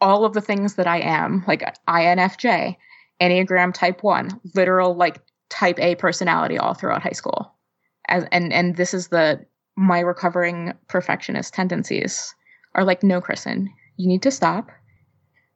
[0.00, 2.76] all of the things that I am, like INFJ,
[3.20, 7.52] Enneagram type 1, literal like type A personality all throughout high school.
[8.08, 9.44] As and and this is the
[9.76, 12.34] my recovering perfectionist tendencies
[12.74, 14.70] are like no Kristen, you need to stop.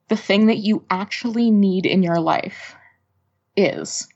[0.08, 2.74] The thing that you actually need in your life
[3.56, 4.08] is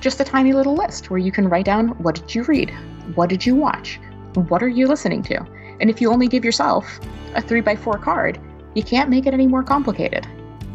[0.00, 2.70] just a tiny little list where you can write down what did you read?
[3.14, 3.98] What did you watch?
[4.34, 5.44] What are you listening to?
[5.80, 7.00] And if you only give yourself
[7.34, 8.40] a three by four card,
[8.74, 10.26] you can't make it any more complicated.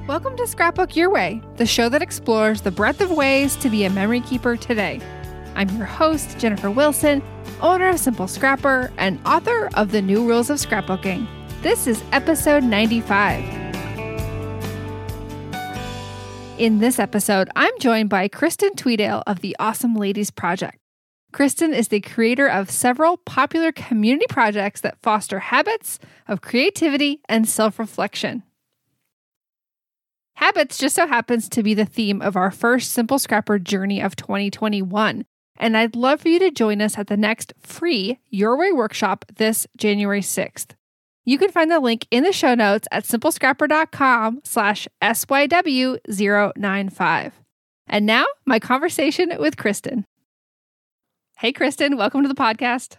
[0.07, 3.83] Welcome to Scrapbook Your Way, the show that explores the breadth of ways to be
[3.85, 5.01] a memory keeper today.
[5.55, 7.21] I'm your host, Jennifer Wilson,
[7.61, 11.27] owner of Simple Scrapper and author of The New Rules of Scrapbooking.
[11.61, 13.43] This is episode 95.
[16.57, 20.77] In this episode, I'm joined by Kristen Tweedale of the Awesome Ladies Project.
[21.31, 27.47] Kristen is the creator of several popular community projects that foster habits of creativity and
[27.47, 28.41] self reflection.
[30.35, 34.15] Habits just so happens to be the theme of our first Simple Scrapper journey of
[34.15, 35.25] 2021.
[35.57, 39.25] And I'd love for you to join us at the next free Your Way workshop
[39.35, 40.75] this January 6th.
[41.25, 47.31] You can find the link in the show notes at simplescrapper.com slash SYW095.
[47.87, 50.05] And now, my conversation with Kristen.
[51.39, 52.97] Hey, Kristen, welcome to the podcast.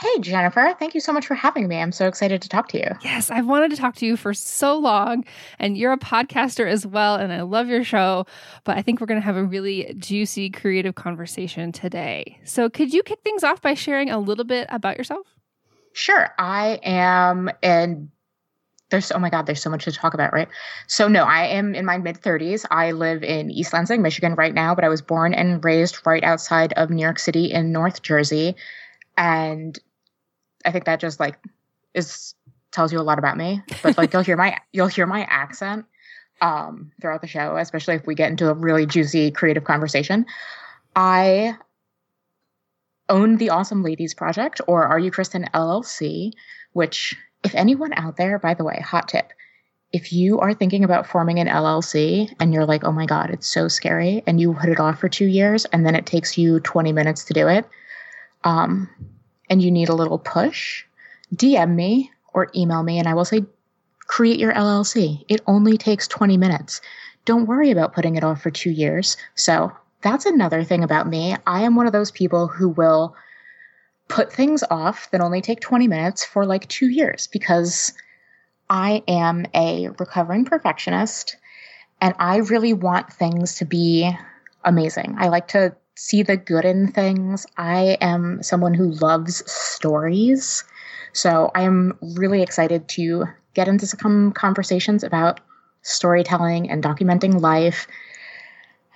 [0.00, 0.74] Hey, Jennifer.
[0.78, 1.76] Thank you so much for having me.
[1.76, 2.86] I'm so excited to talk to you.
[3.02, 5.26] Yes, I've wanted to talk to you for so long,
[5.58, 8.24] and you're a podcaster as well, and I love your show.
[8.64, 12.38] But I think we're going to have a really juicy, creative conversation today.
[12.44, 15.26] So, could you kick things off by sharing a little bit about yourself?
[15.92, 16.30] Sure.
[16.38, 18.08] I am and
[18.90, 20.48] there's oh my god, there's so much to talk about, right?
[20.86, 22.64] So no, I am in my mid 30s.
[22.70, 26.22] I live in East Lansing, Michigan right now, but I was born and raised right
[26.22, 28.56] outside of New York City in North Jersey.
[29.16, 29.78] And
[30.64, 31.38] I think that just like
[31.94, 32.34] is
[32.72, 33.62] tells you a lot about me.
[33.82, 35.86] But like you'll hear my you'll hear my accent
[36.40, 40.26] um throughout the show, especially if we get into a really juicy creative conversation.
[40.96, 41.56] I
[43.08, 46.32] own the Awesome Ladies Project or Are You Kristen LLC,
[46.72, 49.32] which, if anyone out there, by the way, hot tip,
[49.92, 53.46] if you are thinking about forming an LLC and you're like, oh my God, it's
[53.46, 56.58] so scary, and you put it off for two years and then it takes you
[56.60, 57.64] 20 minutes to do it,
[58.42, 58.88] um,
[59.48, 60.84] and you need a little push,
[61.34, 63.44] DM me or email me and I will say,
[64.00, 65.24] create your LLC.
[65.28, 66.80] It only takes 20 minutes.
[67.24, 69.16] Don't worry about putting it off for two years.
[69.34, 69.72] So
[70.02, 71.36] that's another thing about me.
[71.46, 73.16] I am one of those people who will
[74.08, 77.92] put things off that only take 20 minutes for like two years because
[78.68, 81.36] I am a recovering perfectionist
[82.00, 84.10] and I really want things to be
[84.64, 85.16] amazing.
[85.18, 87.46] I like to see the good in things.
[87.56, 90.64] I am someone who loves stories.
[91.12, 95.40] So I am really excited to get into some conversations about
[95.82, 97.86] storytelling and documenting life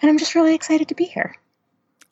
[0.01, 1.35] and I'm just really excited to be here.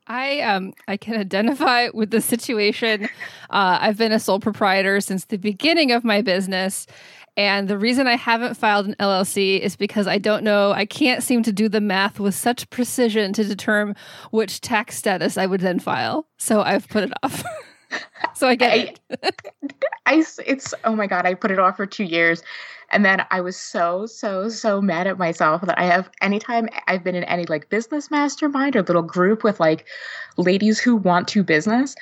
[0.06, 3.04] I um I can identify with the situation.
[3.50, 6.86] Uh, I've been a sole proprietor since the beginning of my business,
[7.36, 10.72] and the reason I haven't filed an LLC is because I don't know.
[10.72, 13.96] I can't seem to do the math with such precision to determine
[14.30, 16.26] which tax status I would then file.
[16.38, 17.44] So I've put it off.
[18.34, 19.00] so I get I, it.
[20.06, 21.26] I it's oh my god!
[21.26, 22.42] I put it off for two years
[22.90, 27.02] and then I was so, so, so mad at myself that I have anytime I've
[27.02, 29.86] been in any like business mastermind or little group with like
[30.36, 31.94] ladies who want to business,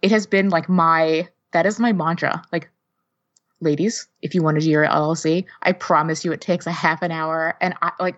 [0.00, 2.42] it has been like my that is my mantra.
[2.52, 2.70] Like,
[3.60, 7.02] ladies, if you want to do your LLC, I promise you it takes a half
[7.02, 7.56] an hour.
[7.60, 8.16] And I like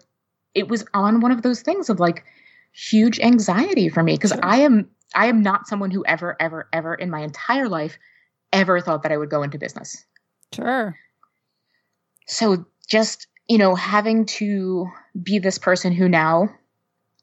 [0.55, 2.25] it was on one of those things of like
[2.73, 4.45] huge anxiety for me because sure.
[4.45, 7.99] I am I am not someone who ever, ever, ever in my entire life
[8.53, 10.05] ever thought that I would go into business.
[10.55, 10.97] Sure
[12.27, 14.89] so just you know having to
[15.23, 16.49] be this person who now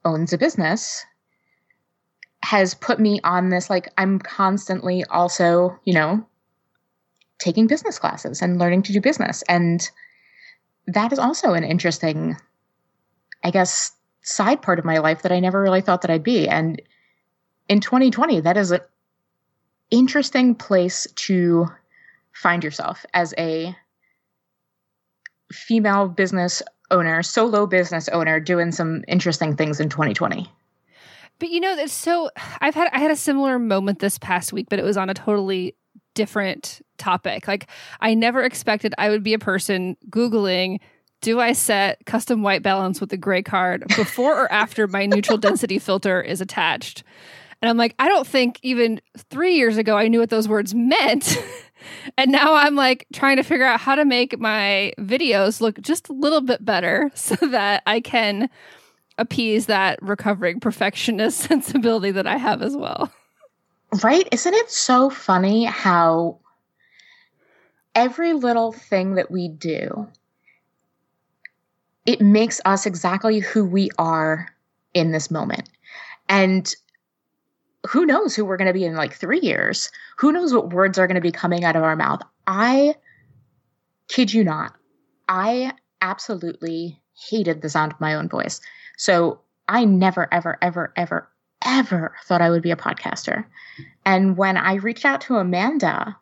[0.05, 1.05] owns a business
[2.41, 6.25] has put me on this like I'm constantly also, you know,
[7.37, 9.43] taking business classes and learning to do business.
[9.49, 9.87] And
[10.87, 12.37] that is also an interesting,
[13.43, 16.47] I guess, side part of my life that I never really thought that I'd be.
[16.47, 16.81] And
[17.69, 18.81] in 2020, that is an
[19.91, 21.67] interesting place to
[22.33, 23.75] find yourself as a
[25.51, 26.61] female business
[26.91, 30.51] owner, solo business owner, doing some interesting things in 2020.
[31.37, 34.67] But you know, it's so I've had I had a similar moment this past week,
[34.69, 35.75] but it was on a totally
[36.15, 37.47] different topic.
[37.47, 37.69] Like
[38.01, 40.79] I never expected I would be a person Googling
[41.21, 45.37] do I set custom white balance with the gray card before or after my neutral
[45.47, 47.03] density filter is attached?
[47.61, 50.73] And I'm like, I don't think even three years ago I knew what those words
[50.73, 51.37] meant.
[52.17, 56.09] and now I'm like trying to figure out how to make my videos look just
[56.09, 58.49] a little bit better so that I can
[59.17, 63.11] appease that recovering perfectionist sensibility that I have as well.
[64.03, 64.27] Right?
[64.31, 66.37] Isn't it so funny how
[67.95, 70.07] every little thing that we do
[72.09, 74.47] it makes us exactly who we are
[74.95, 75.69] in this moment.
[76.27, 76.73] And
[77.87, 79.91] who knows who we're going to be in like 3 years?
[80.17, 82.21] Who knows what words are going to be coming out of our mouth?
[82.47, 82.95] I
[84.07, 84.73] kid you not.
[85.27, 86.99] I absolutely
[87.29, 88.61] hated the sound of my own voice.
[88.97, 91.29] So I never, ever, ever, ever,
[91.63, 93.45] ever thought I would be a podcaster.
[94.05, 96.17] And when I reached out to Amanda,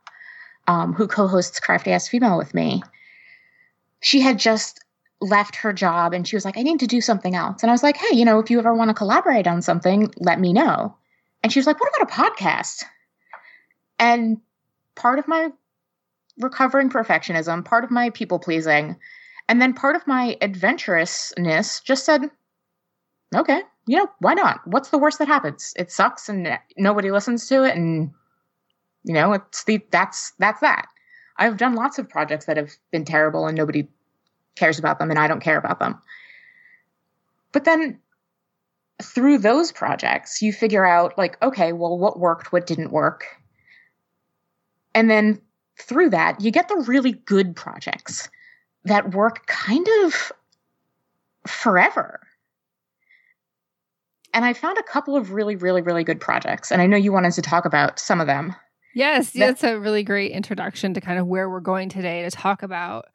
[0.67, 2.83] um, who co hosts Crafty Ass Female with me,
[4.01, 4.83] she had just
[5.21, 7.63] left her job and she was like, I need to do something else.
[7.63, 10.13] And I was like, hey, you know, if you ever want to collaborate on something,
[10.17, 10.95] let me know.
[11.43, 12.83] And she was like, what about a podcast?
[13.99, 14.37] And
[14.95, 15.49] part of my
[16.39, 18.97] recovering perfectionism, part of my people pleasing,
[19.47, 22.29] and then part of my adventurousness just said,
[23.35, 24.59] okay, you know, why not?
[24.65, 25.73] What's the worst that happens?
[25.77, 28.11] It sucks and nobody listens to it and
[29.03, 30.87] you know, it's the that's that's that.
[31.37, 33.87] I've done lots of projects that have been terrible and nobody
[34.55, 36.01] cares about them and I don't care about them.
[37.53, 37.99] But then
[39.01, 43.25] through those projects, you figure out like, okay, well, what worked, what didn't work.
[44.95, 45.41] And then
[45.79, 48.29] through that, you get the really good projects
[48.85, 50.31] that work kind of
[51.45, 52.19] forever
[54.37, 56.71] and I found a couple of really, really, really good projects.
[56.71, 58.55] And I know you wanted to talk about some of them.
[58.93, 62.61] Yes, that's a really great introduction to kind of where we're going today to talk
[62.61, 63.05] about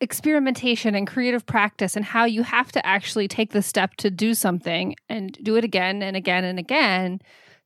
[0.00, 4.34] experimentation and creative practice and how you have to actually take the step to do
[4.34, 7.20] something and do it again and again and again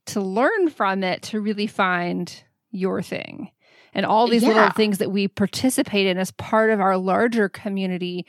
[0.07, 3.51] to learn from it to really find your thing.
[3.93, 4.49] And all these yeah.
[4.49, 8.27] little things that we participate in as part of our larger community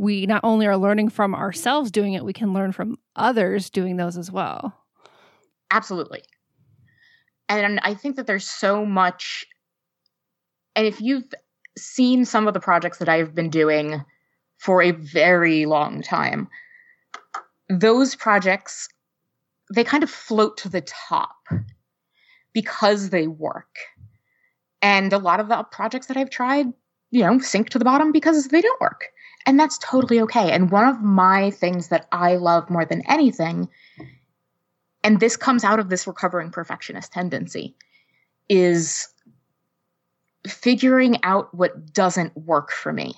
[0.00, 3.98] we not only are learning from ourselves doing it, we can learn from others doing
[3.98, 4.74] those as well.
[5.70, 6.22] Absolutely.
[7.50, 9.44] And I think that there's so much.
[10.74, 11.24] And if you've
[11.78, 14.04] seen some of the projects that I've been doing
[14.58, 16.48] for a very long time,
[17.68, 18.88] those projects,
[19.72, 21.36] they kind of float to the top
[22.52, 23.76] because they work.
[24.82, 26.66] And a lot of the projects that I've tried,
[27.10, 29.06] you know, sink to the bottom because they don't work.
[29.46, 30.50] And that's totally okay.
[30.52, 33.68] And one of my things that I love more than anything,
[35.02, 37.74] and this comes out of this recovering perfectionist tendency,
[38.48, 39.08] is
[40.46, 43.14] figuring out what doesn't work for me.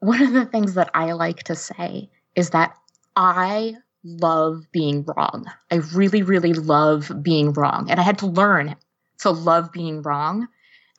[0.00, 2.76] One of the things that I like to say is that
[3.16, 5.46] I love being wrong.
[5.70, 7.90] I really, really love being wrong.
[7.90, 8.76] And I had to learn
[9.20, 10.48] to love being wrong.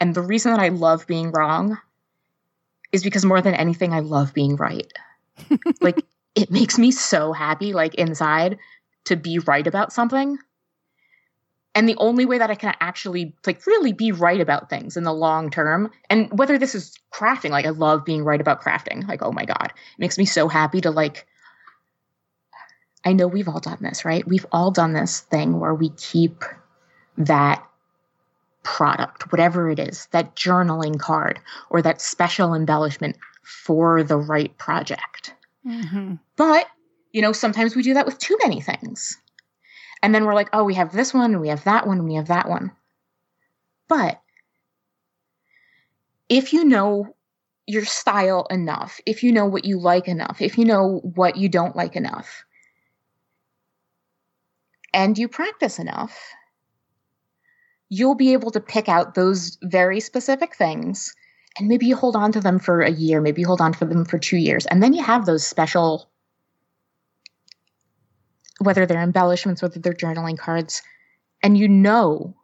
[0.01, 1.77] And the reason that I love being wrong
[2.91, 4.91] is because more than anything, I love being right.
[5.81, 6.03] like
[6.35, 8.57] it makes me so happy, like inside,
[9.05, 10.37] to be right about something.
[11.79, 15.05] And the only way that I can actually like really be right about things in
[15.05, 19.07] the long term, and whether this is crafting, like I love being right about crafting.
[19.07, 21.25] Like, oh my God, it makes me so happy to like
[23.05, 24.27] I know we've all done this, right?
[24.27, 26.43] We've all done this thing where we keep
[27.17, 27.65] that
[28.63, 35.33] product, whatever it is, that journaling card or that special embellishment for the right project.
[35.65, 36.15] Mm-hmm.
[36.35, 36.67] But,
[37.13, 39.17] you know, sometimes we do that with too many things.
[40.01, 42.27] And then we're like, oh, we have this one, we have that one, we have
[42.27, 42.71] that one.
[43.87, 44.21] But
[46.29, 47.15] if you know
[47.67, 51.49] your style enough, if you know what you like enough, if you know what you
[51.49, 52.43] don't like enough,
[54.93, 56.17] and you practice enough,
[57.89, 61.13] you'll be able to pick out those very specific things
[61.57, 63.85] and maybe you hold on to them for a year, maybe you hold on to
[63.85, 66.09] them for two years, and then you have those special,
[68.59, 70.81] whether they're embellishments, whether they're journaling cards,
[71.41, 72.35] and you know,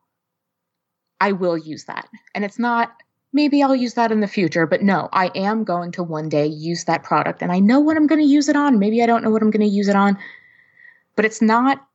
[1.19, 2.07] I will use that.
[2.33, 2.91] And it's not,
[3.33, 6.45] maybe I'll use that in the future, but no, I am going to one day
[6.45, 8.79] use that product, and I know what I'm going to use it on.
[8.79, 10.17] Maybe I don't know what I'm going to use it on,
[11.15, 11.85] but it's not.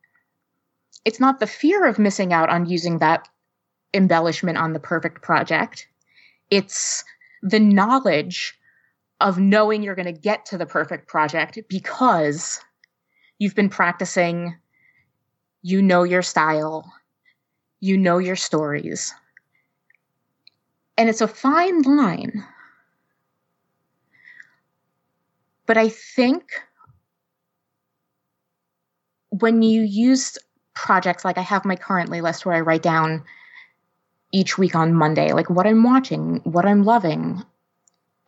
[1.03, 3.27] It's not the fear of missing out on using that
[3.91, 5.87] embellishment on the perfect project
[6.51, 7.03] it's
[7.41, 8.53] the knowledge
[9.21, 12.59] of knowing you're going to get to the perfect project because
[13.41, 14.55] you've been practicing,
[15.63, 16.93] you know your style,
[17.79, 19.15] you know your stories.
[20.95, 22.45] And it's a fine line.
[25.65, 26.43] But I think
[29.29, 30.37] when you use
[30.75, 33.23] projects like I have my currently list where I write down
[34.31, 37.41] each week on Monday, like what I'm watching, what I'm loving,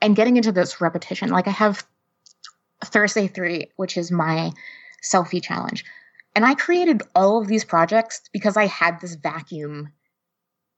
[0.01, 1.29] and getting into this repetition.
[1.29, 1.86] Like I have
[2.84, 4.51] Thursday 3, which is my
[5.03, 5.83] selfie challenge.
[6.36, 9.91] And I created all of these projects because I had this vacuum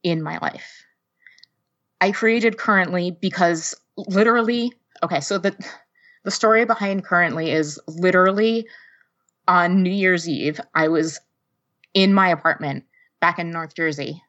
[0.03, 0.83] in my life.
[2.01, 5.55] I created currently because literally, okay, so the
[6.23, 8.67] the story behind currently is literally
[9.47, 11.19] on New Year's Eve, I was
[11.93, 12.85] in my apartment
[13.21, 14.21] back in North Jersey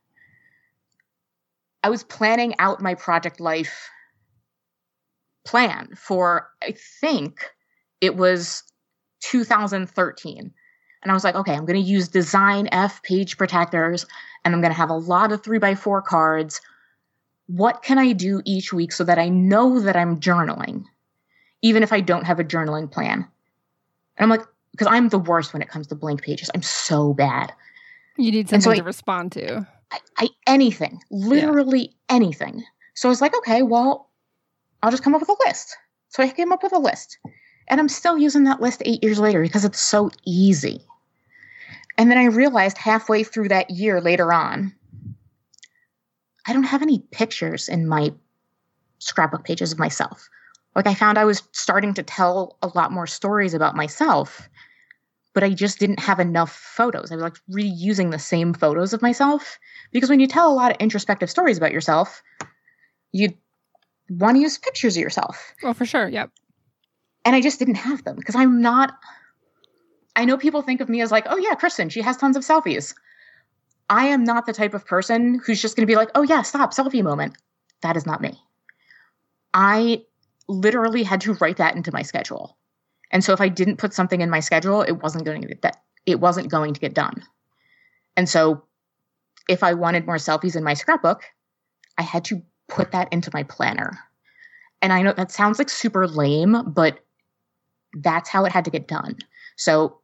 [1.87, 3.89] I was planning out my project life
[5.45, 7.49] plan for, I think
[8.01, 8.65] it was
[9.21, 10.53] 2013.
[11.03, 14.07] And I was like, okay, I'm going to use Design F page protectors
[14.45, 16.61] and I'm going to have a lot of three by four cards.
[17.47, 20.85] What can I do each week so that I know that I'm journaling,
[21.63, 23.27] even if I don't have a journaling plan?
[24.17, 26.51] And I'm like, because I'm the worst when it comes to blank pages.
[26.55, 27.53] I'm so bad.
[28.17, 29.67] You need something so to respond to.
[29.91, 32.17] I, I anything, literally yeah.
[32.17, 32.65] anything.
[32.95, 34.11] So I was like, okay, well,
[34.83, 35.77] I'll just come up with a list.
[36.09, 37.19] So I came up with a list.
[37.69, 40.81] And I'm still using that list eight years later because it's so easy.
[41.99, 44.75] And then I realized halfway through that year later on,
[46.47, 48.13] I don't have any pictures in my
[48.99, 50.29] scrapbook pages of myself.
[50.75, 54.49] Like I found I was starting to tell a lot more stories about myself
[55.37, 57.13] but I just didn't have enough photos.
[57.13, 59.59] I was like reusing the same photos of myself
[59.93, 62.23] because when you tell a lot of introspective stories about yourself,
[63.13, 63.35] you
[64.09, 65.53] want to use pictures of yourself.
[65.63, 66.09] Well, for sure.
[66.09, 66.31] Yep.
[67.27, 68.97] And I just didn't have them because I'm not.
[70.15, 72.45] I know people think of me as like, oh yeah, Kristen, she has tons of
[72.45, 72.95] selfies.
[73.91, 76.43] I am not the type of person who's just going to be like, oh yeah,
[76.43, 77.37] stop, selfie moment.
[77.83, 78.41] That is not me.
[79.53, 80.05] I
[80.49, 82.57] literally had to write that into my schedule.
[83.11, 85.77] And so if I didn't put something in my schedule, it wasn't going to get
[86.07, 87.25] it wasn't going to get done.
[88.17, 88.63] And so
[89.49, 91.25] if I wanted more selfies in my scrapbook,
[91.99, 93.99] I had to put that into my planner.
[94.81, 97.01] And I know that sounds like super lame, but
[98.03, 99.17] that's how it had to get done.
[99.57, 100.01] So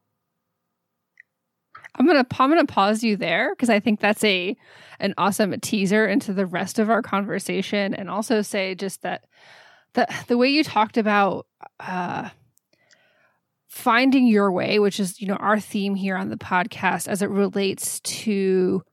[1.95, 4.55] I'm gonna I'm gonna pause you there because I think that's a
[4.99, 9.25] an awesome teaser into the rest of our conversation, and also say just that
[9.93, 11.45] the the way you talked about
[11.79, 12.29] uh,
[13.67, 17.29] finding your way, which is, you know, our theme here on the podcast as it
[17.29, 18.83] relates to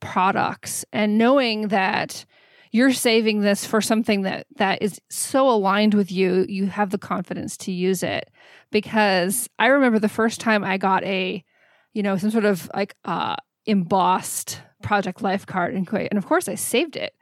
[0.00, 2.24] products and knowing that
[2.70, 6.98] you're saving this for something that that is so aligned with you you have the
[6.98, 8.30] confidence to use it
[8.70, 11.44] because i remember the first time i got a
[11.94, 16.48] you know some sort of like uh embossed project life card and and of course
[16.48, 17.14] i saved it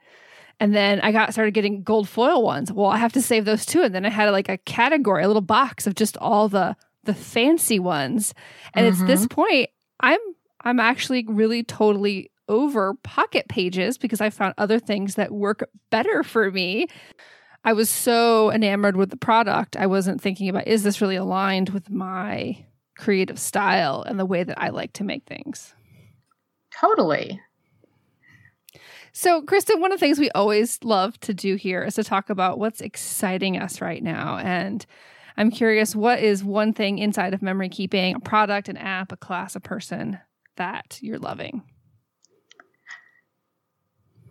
[0.59, 2.71] and then I got started getting gold foil ones.
[2.71, 3.83] Well, I have to save those too.
[3.83, 7.13] And then I had like a category, a little box of just all the the
[7.13, 8.33] fancy ones.
[8.73, 8.93] And mm-hmm.
[8.93, 9.35] it's this mm-hmm.
[9.35, 10.19] point I'm
[10.61, 16.23] I'm actually really totally over pocket pages because I found other things that work better
[16.23, 16.87] for me.
[17.63, 19.75] I was so enamored with the product.
[19.75, 22.65] I wasn't thinking about is this really aligned with my
[22.97, 25.73] creative style and the way that I like to make things.
[26.79, 27.39] Totally.
[29.11, 32.29] So, Kristen, one of the things we always love to do here is to talk
[32.29, 34.37] about what's exciting us right now.
[34.37, 34.85] And
[35.37, 39.17] I'm curious, what is one thing inside of memory keeping, a product, an app, a
[39.17, 40.19] class, a person
[40.55, 41.63] that you're loving?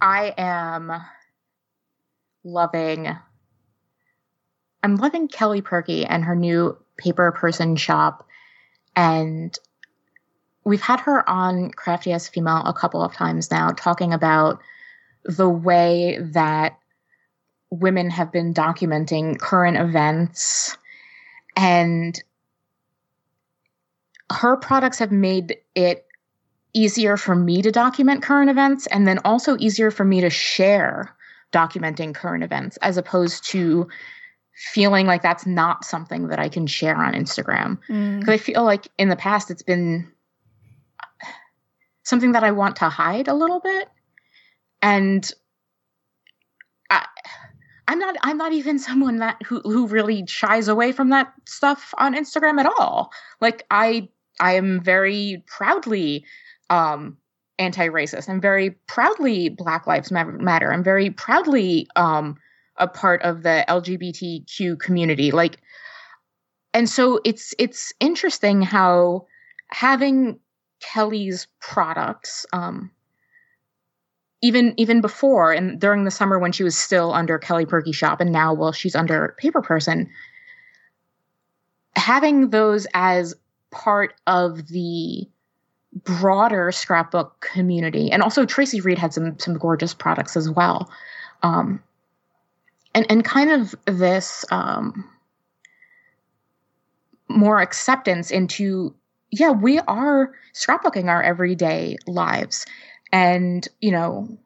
[0.06, 0.92] I am
[2.44, 3.08] loving
[4.84, 8.24] I'm loving Kelly Purkey and her new paper person shop.
[8.94, 9.58] And
[10.62, 14.60] we've had her on Crafty as Female a couple of times now, talking about
[15.24, 16.78] the way that
[17.70, 20.78] women have been documenting current events
[21.56, 22.22] and
[24.30, 26.05] her products have made it
[26.76, 31.16] easier for me to document current events and then also easier for me to share
[31.52, 33.88] documenting current events as opposed to
[34.54, 37.78] feeling like that's not something that I can share on Instagram.
[37.80, 38.28] Because mm.
[38.28, 40.10] I feel like in the past it's been
[42.02, 43.88] something that I want to hide a little bit.
[44.82, 45.30] And
[46.90, 47.06] I,
[47.88, 51.94] I'm not I'm not even someone that who who really shies away from that stuff
[51.98, 53.12] on Instagram at all.
[53.40, 54.08] Like I
[54.40, 56.24] I am very proudly
[56.70, 57.16] um
[57.58, 58.28] anti-racist.
[58.28, 60.72] I'm very proudly Black Lives Matter.
[60.72, 62.36] I'm very proudly um
[62.76, 65.30] a part of the LGBTQ community.
[65.30, 65.58] Like
[66.74, 69.26] and so it's it's interesting how
[69.68, 70.38] having
[70.80, 72.90] Kelly's products um
[74.42, 78.20] even even before and during the summer when she was still under Kelly Purkey Shop
[78.20, 80.10] and now well she's under Paper Person
[81.96, 83.34] having those as
[83.70, 85.26] part of the
[86.04, 88.10] broader scrapbook community.
[88.10, 90.90] And also Tracy Reed had some some gorgeous products as well.
[91.42, 91.82] Um
[92.94, 95.08] and and kind of this um
[97.28, 98.94] more acceptance into
[99.30, 102.66] yeah we are scrapbooking our everyday lives.
[103.12, 104.38] And you know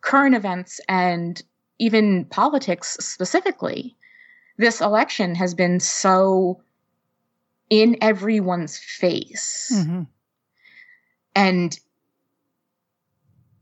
[0.00, 1.42] current events and
[1.80, 3.96] even politics specifically
[4.58, 6.60] this election has been so
[7.70, 9.70] in everyone's face.
[9.72, 10.02] Mm-hmm.
[11.38, 11.78] And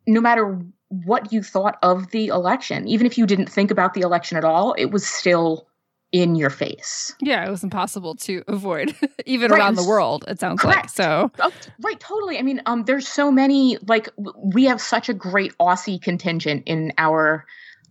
[0.06, 4.00] no matter what you thought of the election even if you didn't think about the
[4.00, 5.66] election at all it was still
[6.12, 7.14] in your face.
[7.21, 8.95] Yeah, it was impossible to avoid,
[9.26, 9.59] even right.
[9.59, 10.25] around the world.
[10.28, 10.85] It sounds Correct.
[10.85, 11.30] like so.
[11.40, 11.52] Oh,
[11.83, 12.38] right, totally.
[12.38, 13.76] I mean, um, there's so many.
[13.87, 17.45] Like, we have such a great Aussie contingent in our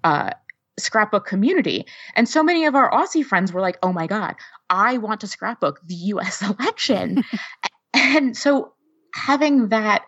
[0.04, 0.32] uh,
[0.80, 4.36] scrapbook community, and so many of our Aussie friends were like, "Oh my god,
[4.70, 6.42] I want to scrapbook the U.S.
[6.60, 7.24] election,"
[7.94, 8.74] and so
[9.16, 10.06] having that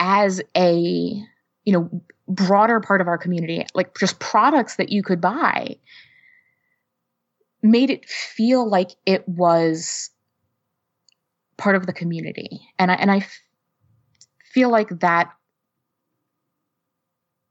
[0.00, 0.74] as a
[1.64, 5.76] you know broader part of our community like just products that you could buy
[7.64, 10.10] made it feel like it was
[11.56, 12.60] part of the community.
[12.78, 13.40] And I, and I f-
[14.52, 15.32] feel like that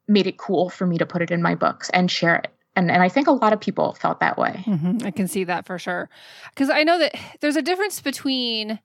[0.07, 2.49] made it cool for me to put it in my books and share it.
[2.75, 4.63] And, and I think a lot of people felt that way.
[4.65, 5.05] Mm-hmm.
[5.05, 6.09] I can see that for sure.
[6.49, 8.79] Because I know that there's a difference between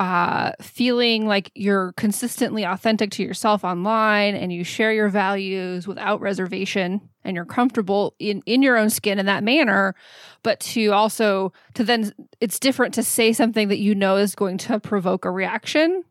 [0.00, 6.20] uh, feeling like you're consistently authentic to yourself online and you share your values without
[6.20, 9.94] reservation and you're comfortable in in your own skin in that manner
[10.42, 14.56] but to also to then it's different to say something that you know is going
[14.56, 16.02] to provoke a reaction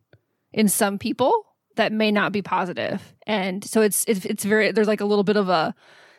[0.53, 3.15] in some people that may not be positive.
[3.25, 5.73] And so it's it's, it's very there's like a little bit of a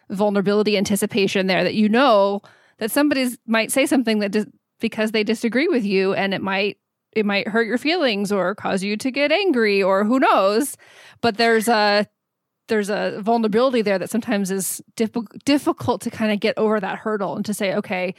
[0.09, 2.43] vulnerability anticipation there that you know
[2.79, 4.47] that somebody might say something that dis-
[4.81, 6.79] because they disagree with you and it might
[7.13, 10.77] it might hurt your feelings or cause you to get angry or who knows
[11.21, 12.07] but there's a
[12.69, 15.11] there's a vulnerability there that sometimes is diff-
[15.45, 18.15] difficult to kind of get over that hurdle and to say okay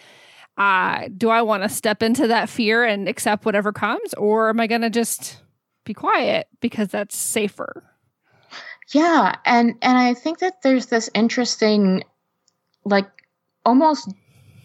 [0.58, 4.60] uh, do i want to step into that fear and accept whatever comes or am
[4.60, 5.42] i going to just
[5.86, 7.84] be quiet because that's safer?
[8.94, 12.04] Yeah and and i think that there's this interesting
[12.84, 13.10] like
[13.66, 14.10] almost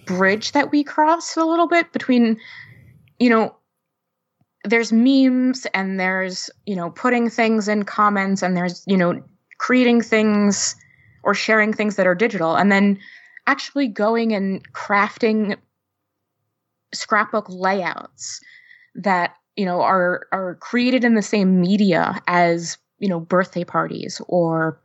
[0.05, 2.39] bridge that we cross a little bit between
[3.19, 3.55] you know
[4.67, 9.23] there's memes and there's you know putting things in comments and there's you know
[9.59, 10.77] creating things
[11.23, 12.99] or sharing things that are digital and then
[13.47, 15.57] actually going and crafting
[16.93, 18.41] scrapbook layouts
[18.95, 24.21] that you know are are created in the same media as you know birthday parties
[24.29, 24.81] or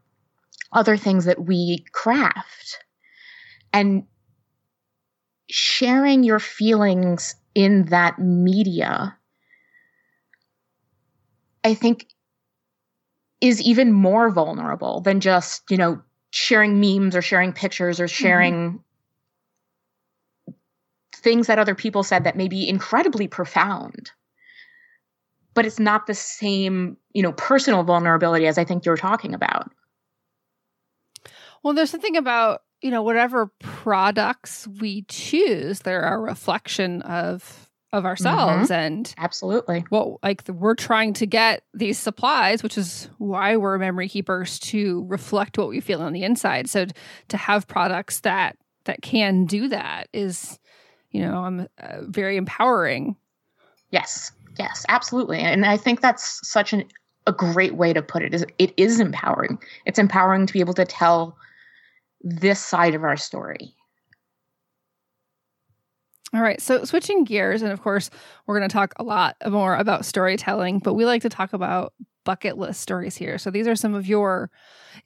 [0.74, 2.80] other things that we craft.
[3.74, 4.04] And
[5.50, 9.17] sharing your feelings in that media
[11.63, 12.08] I think
[13.39, 18.80] is even more vulnerable than just, you know, sharing memes or sharing pictures or sharing
[20.47, 20.54] mm-hmm.
[21.15, 24.12] things that other people said that may be incredibly profound.
[25.54, 29.69] But it's not the same, you know, personal vulnerability as I think you're talking about.
[31.63, 38.06] Well, there's something about, you know, whatever products we choose, they're a reflection of of
[38.06, 38.69] ourselves.
[38.69, 38.73] Mm-hmm.
[38.73, 39.86] and absolutely.
[39.91, 44.60] well like the, we're trying to get these supplies which is why we're memory keepers
[44.60, 46.69] to reflect what we feel on the inside.
[46.69, 46.86] So
[47.30, 50.60] to have products that that can do that is
[51.12, 53.15] you know i'm uh, very empowering.
[53.91, 54.32] Yes.
[54.58, 54.86] Yes.
[54.89, 55.39] Absolutely.
[55.39, 56.86] And i think that's such an
[57.27, 59.60] a great way to put it is it is empowering.
[59.86, 61.38] It's empowering to be able to tell
[62.23, 63.75] this side of our story
[66.34, 66.62] all right.
[66.62, 68.10] So switching gears, and of course,
[68.46, 71.94] we're going to talk a lot more about storytelling, but we like to talk about
[72.24, 73.38] bucket list stories here.
[73.38, 74.50] So these are some of your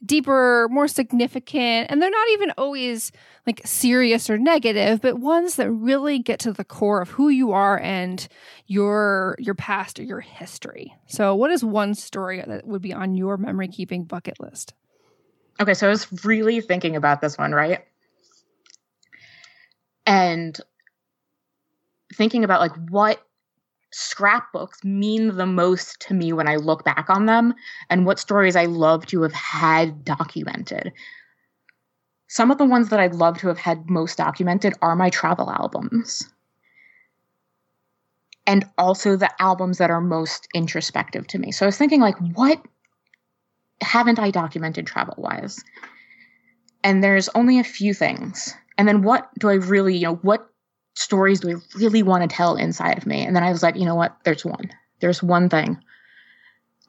[0.05, 3.11] deeper, more significant, and they're not even always
[3.47, 7.53] like serious or negative, but ones that really get to the core of who you
[7.53, 8.27] are and
[8.67, 10.93] your your past or your history.
[11.07, 14.73] So what is one story that would be on your memory keeping bucket list?
[15.59, 17.85] Okay, so I was really thinking about this one, right?
[20.05, 20.59] And
[22.13, 23.25] thinking about like what
[23.91, 27.53] scrapbooks mean the most to me when I look back on them
[27.89, 30.91] and what stories I love to have had documented.
[32.27, 35.49] Some of the ones that I'd love to have had most documented are my travel
[35.49, 36.27] albums.
[38.47, 41.51] And also the albums that are most introspective to me.
[41.51, 42.61] So I was thinking, like, what
[43.81, 45.63] haven't I documented travel wise?
[46.83, 48.53] And there's only a few things.
[48.77, 50.49] And then what do I really, you know, what
[50.95, 53.25] stories do I really want to tell inside of me?
[53.25, 54.17] And then I was like, you know what?
[54.23, 54.71] There's one.
[55.01, 55.77] There's one thing.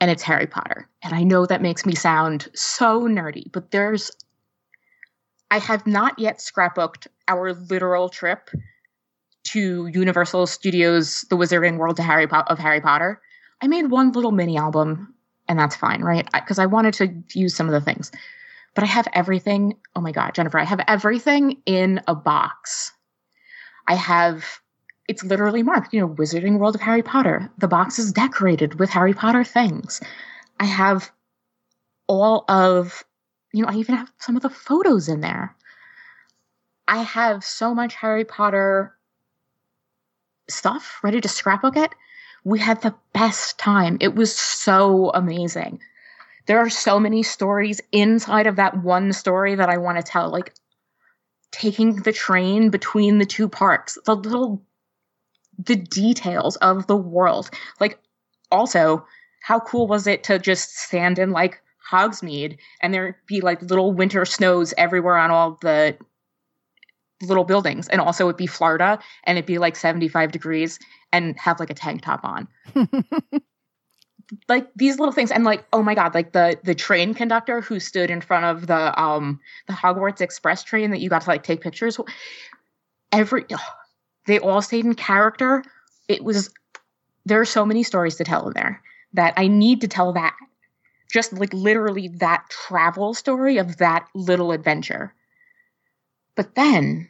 [0.01, 0.89] And it's Harry Potter.
[1.03, 4.11] And I know that makes me sound so nerdy, but there's
[5.51, 8.51] I have not yet scrapbooked our literal trip
[9.49, 13.21] to Universal Studios The Wizarding World to Harry po- of Harry Potter.
[13.63, 15.15] I made one little mini album
[15.49, 16.29] and that's fine, right?
[16.33, 18.11] Because I, I wanted to use some of the things.
[18.75, 19.77] But I have everything.
[19.95, 22.93] Oh my God, Jennifer, I have everything in a box.
[23.89, 24.45] I have,
[25.09, 27.51] it's literally marked, you know, Wizarding World of Harry Potter.
[27.59, 30.01] The box is decorated with Harry Potter things.
[30.59, 31.11] I have
[32.07, 33.05] all of,
[33.53, 35.55] you know, I even have some of the photos in there.
[36.89, 38.95] I have so much Harry Potter
[40.49, 41.93] stuff ready to scrapbook it
[42.47, 43.97] we had the best time.
[44.01, 45.81] It was so amazing.
[46.47, 50.31] There are so many stories inside of that one story that I want to tell.
[50.31, 50.55] Like
[51.53, 54.63] taking the train between the two parks, the little,
[55.59, 57.51] the details of the world.
[57.81, 57.99] Like,
[58.51, 59.07] also,
[59.43, 63.93] how cool was it to just stand in like Hogsmeade and there be like little
[63.93, 65.97] winter snows everywhere on all the
[67.23, 70.79] little buildings and also it'd be Florida and it'd be like 75 degrees
[71.13, 72.49] and have like a tank top on.
[74.49, 77.79] like these little things and like oh my god like the the train conductor who
[77.79, 81.45] stood in front of the um the Hogwarts Express train that you got to like
[81.45, 81.99] take pictures
[83.13, 83.75] every oh,
[84.27, 85.63] they all stayed in character
[86.09, 86.53] it was
[87.25, 90.35] there are so many stories to tell in there that I need to tell that
[91.13, 95.15] just like literally that travel story of that little adventure
[96.37, 97.09] but then,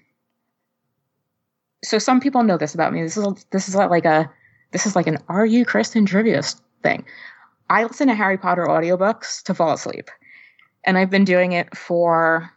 [1.84, 3.02] so some people know this about me.
[3.02, 4.30] This is this is like a
[4.70, 6.42] this is like an "Are you Kristen?" trivia
[6.86, 7.04] thing.
[7.68, 10.08] I listen to Harry Potter audiobooks to fall asleep,
[10.84, 12.50] and I've been doing it for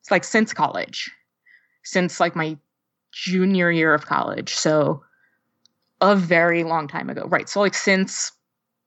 [0.00, 1.10] it's like since college,
[1.84, 2.56] since like my
[3.12, 4.54] junior year of college.
[4.54, 5.02] So
[6.00, 7.48] a very long time ago, right?
[7.48, 8.32] So like since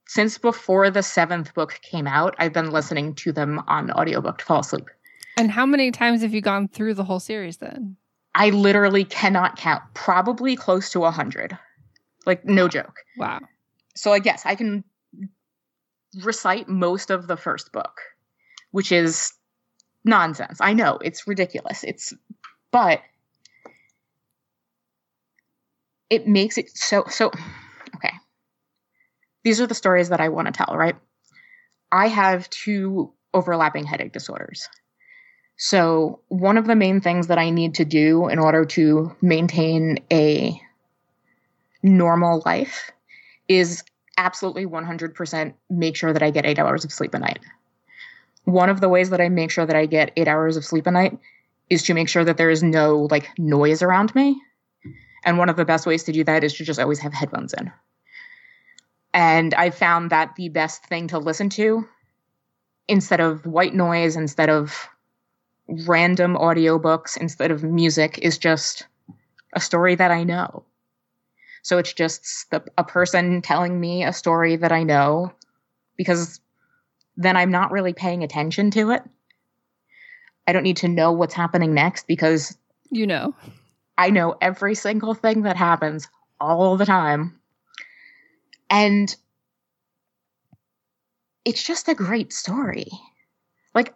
[0.07, 4.45] since before the seventh book came out, I've been listening to them on audiobook to
[4.45, 4.89] fall asleep.
[5.37, 7.95] And how many times have you gone through the whole series then?
[8.35, 9.83] I literally cannot count.
[9.93, 11.57] Probably close to a hundred.
[12.25, 12.99] Like no joke.
[13.17, 13.39] Wow.
[13.99, 14.85] So I guess I can
[16.23, 17.99] recite most of the first book,
[18.71, 19.33] which is
[20.05, 20.59] nonsense.
[20.61, 21.83] I know it's ridiculous.
[21.83, 22.13] It's
[22.71, 23.01] but
[26.09, 27.29] it makes it so so
[27.97, 28.13] okay.
[29.43, 30.95] These are the stories that I want to tell, right?
[31.91, 34.69] I have two overlapping headache disorders.
[35.57, 39.97] So, one of the main things that I need to do in order to maintain
[40.09, 40.57] a
[41.83, 42.91] normal life
[43.49, 43.83] is
[44.17, 47.39] absolutely 100% make sure that I get eight hours of sleep a night.
[48.45, 50.87] One of the ways that I make sure that I get eight hours of sleep
[50.87, 51.17] a night
[51.69, 54.41] is to make sure that there is no like noise around me.
[55.25, 57.53] And one of the best ways to do that is to just always have headphones
[57.53, 57.71] in.
[59.13, 61.87] And I found that the best thing to listen to
[62.87, 64.87] instead of white noise, instead of
[65.85, 68.87] random audiobooks instead of music is just
[69.53, 70.63] a story that I know.
[71.61, 75.33] So it's just the, a person telling me a story that I know
[75.97, 76.39] because
[77.17, 79.03] then I'm not really paying attention to it.
[80.47, 82.57] I don't need to know what's happening next because
[82.89, 83.35] you know.
[83.99, 86.07] I know every single thing that happens
[86.39, 87.37] all the time.
[88.69, 89.13] And
[91.43, 92.87] it's just a great story.
[93.75, 93.93] Like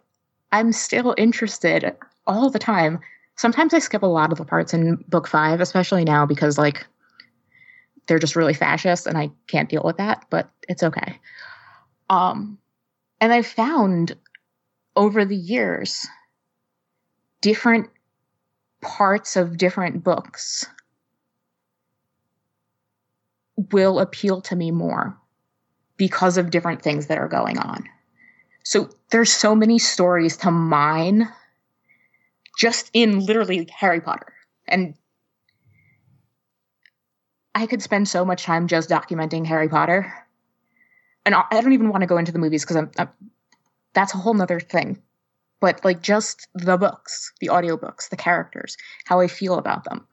[0.52, 1.96] I'm still interested
[2.26, 3.00] all the time.
[3.36, 6.86] Sometimes I skip a lot of the parts in book five, especially now because like
[8.06, 11.18] they're just really fascist and I can't deal with that, but it's okay.
[12.10, 12.58] Um,
[13.20, 14.16] and I found
[14.96, 16.06] over the years
[17.40, 17.90] different
[18.80, 20.66] parts of different books
[23.56, 25.16] will appeal to me more
[25.96, 27.84] because of different things that are going on.
[28.64, 31.28] So there's so many stories to mine
[32.58, 34.32] just in literally Harry Potter.
[34.66, 34.94] And
[37.54, 40.12] I could spend so much time just documenting Harry Potter.
[41.24, 43.08] And I don't even want to go into the movies because I'm, I'm,
[43.94, 45.00] that's a whole nother thing.
[45.60, 50.06] But like just the books, the audiobooks, the characters, how I feel about them.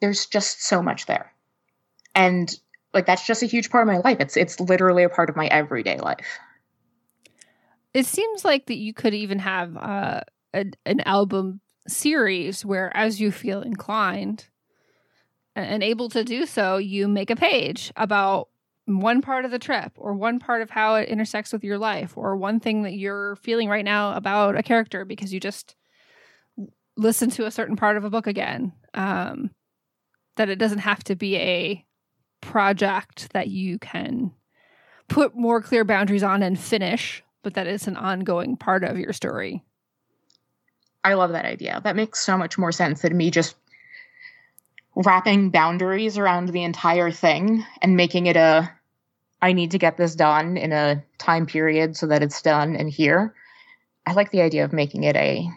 [0.00, 1.32] There's just so much there.
[2.14, 2.52] And
[2.92, 4.16] like that's just a huge part of my life.
[4.18, 6.38] It's it's literally a part of my everyday life.
[7.94, 10.20] It seems like that you could even have uh,
[10.54, 14.48] a, an album series where, as you feel inclined
[15.62, 18.48] and able to do so, you make a page about
[18.86, 22.16] one part of the trip or one part of how it intersects with your life
[22.16, 25.76] or one thing that you're feeling right now about a character because you just
[26.96, 28.72] listen to a certain part of a book again.
[28.94, 29.50] Um,
[30.36, 31.84] that it doesn't have to be a
[32.40, 34.32] project that you can
[35.08, 39.12] put more clear boundaries on and finish, but that it's an ongoing part of your
[39.12, 39.62] story.
[41.04, 41.80] I love that idea.
[41.84, 43.56] That makes so much more sense than me just
[45.04, 48.70] wrapping boundaries around the entire thing and making it a
[49.40, 52.90] I need to get this done in a time period so that it's done and
[52.90, 53.34] here.
[54.04, 55.48] I like the idea of making it a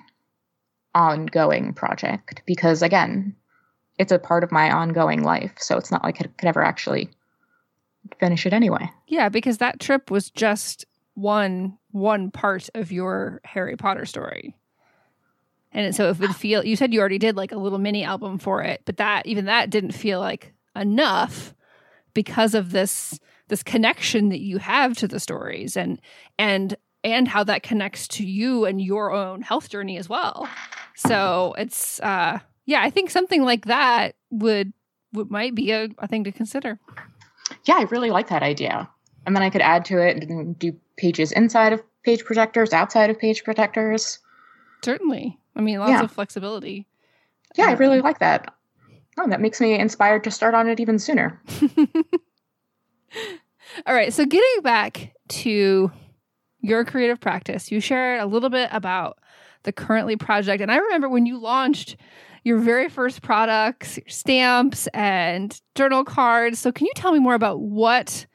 [0.93, 3.35] ongoing project because again,
[3.97, 5.53] it's a part of my ongoing life.
[5.57, 7.09] So it's not like I could ever actually
[8.19, 8.91] finish it anyway.
[9.07, 14.55] Yeah, because that trip was just one one part of your Harry Potter story.
[15.73, 18.37] And so it would feel you said you already did like a little mini album
[18.37, 21.53] for it, but that even that didn't feel like enough
[22.13, 26.01] because of this this connection that you have to the stories and
[26.37, 30.47] and and how that connects to you and your own health journey as well.
[30.95, 34.73] So it's uh yeah, I think something like that would
[35.13, 36.79] would might be a, a thing to consider.
[37.65, 38.89] Yeah, I really like that idea.
[39.25, 43.09] And then I could add to it and do pages inside of page protectors, outside
[43.09, 44.19] of page protectors.
[44.83, 45.37] Certainly.
[45.55, 46.03] I mean, lots yeah.
[46.03, 46.87] of flexibility.
[47.55, 48.53] Yeah, um, I really um, like that.
[49.17, 51.41] Oh, that makes me inspired to start on it even sooner.
[53.85, 54.13] All right.
[54.13, 55.91] So, getting back to
[56.61, 59.19] your creative practice, you shared a little bit about
[59.63, 60.61] the currently project.
[60.61, 61.97] And I remember when you launched
[62.43, 66.59] your very first products, stamps and journal cards.
[66.59, 68.25] So can you tell me more about what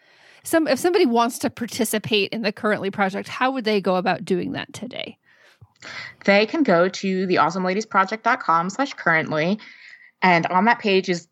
[0.44, 4.24] some if somebody wants to participate in the currently project, how would they go about
[4.24, 5.18] doing that today?
[6.24, 9.58] They can go to the awesomeladiesproject.com slash currently.
[10.22, 11.28] And on that page is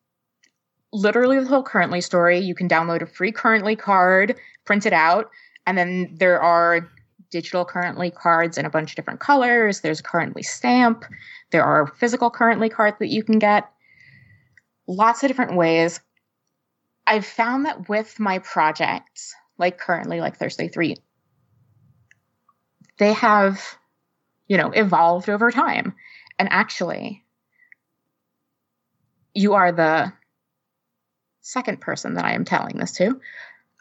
[0.93, 2.39] literally the whole currently story.
[2.39, 5.31] You can download a free currently card, print it out,
[5.67, 6.89] and then there are
[7.31, 9.81] digital currently cards in a bunch of different colors.
[9.81, 11.05] There's a currently stamp.
[11.51, 13.69] There are physical currently cards that you can get.
[14.87, 16.01] Lots of different ways.
[17.07, 20.97] I've found that with my projects, like currently, like Thursday 3,
[22.99, 23.61] they have,
[24.49, 25.95] you know, evolved over time.
[26.39, 27.25] And actually,
[29.35, 30.13] you are the
[31.41, 33.21] second person that I am telling this to.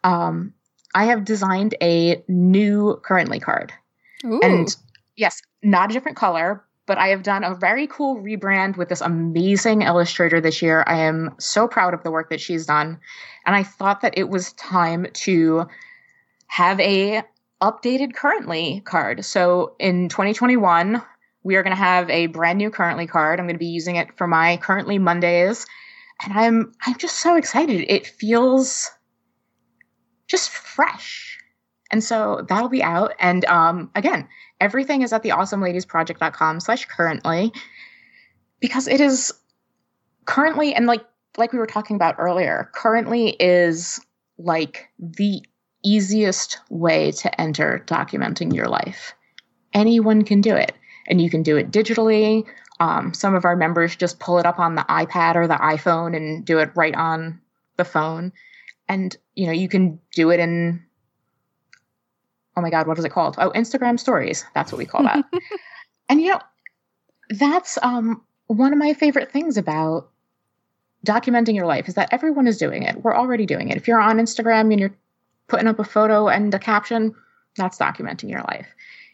[0.04, 0.54] Um,
[0.93, 3.73] I have designed a new currently card.
[4.26, 4.39] Ooh.
[4.43, 4.67] And
[5.15, 9.02] yes, not a different color, but I have done a very cool rebrand with this
[9.02, 10.84] amazing illustrator this year.
[10.86, 12.99] I am so proud of the work that she's done.
[13.45, 15.67] And I thought that it was time to
[16.47, 17.23] have a
[17.62, 19.24] updated currently card.
[19.26, 21.02] So in 2021,
[21.44, 23.39] we are going to have a brand new currently card.
[23.39, 25.66] I'm going to be using it for my currently Mondays.
[26.24, 27.86] And I'm I'm just so excited.
[27.88, 28.89] It feels
[30.28, 31.38] just fresh.
[31.92, 33.13] And so that'll be out.
[33.20, 34.28] And um, again,
[34.60, 37.52] everything is at the awesomeladiesproject.com slash currently
[38.60, 39.34] because it is
[40.26, 41.04] currently and like
[41.38, 44.00] like we were talking about earlier currently is
[44.38, 45.42] like the
[45.84, 49.13] easiest way to enter documenting your life.
[49.74, 50.74] Anyone can do it
[51.08, 52.46] and you can do it digitally.
[52.80, 56.15] Um, some of our members just pull it up on the ipad or the iphone
[56.15, 57.39] and do it right on
[57.78, 58.32] the phone.
[58.88, 60.84] And you know you can do it in
[62.56, 63.36] oh my god what is it called?
[63.38, 64.46] Oh instagram stories.
[64.54, 65.26] That's what we call that.
[66.10, 66.41] And you know
[67.30, 70.10] that's um one of my favorite things about
[71.06, 73.04] documenting your life is that everyone is doing it.
[73.04, 73.78] We're already doing it.
[73.78, 74.96] If you're on instagram and you're
[75.48, 77.14] putting up a photo and a caption
[77.58, 78.68] that's documenting your life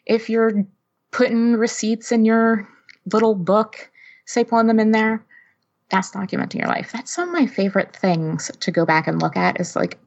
[0.05, 0.65] if you're
[1.11, 2.67] putting receipts in your
[3.11, 3.89] little book
[4.27, 5.25] stapling them in there
[5.89, 9.35] that's documenting your life that's some of my favorite things to go back and look
[9.35, 9.97] at is like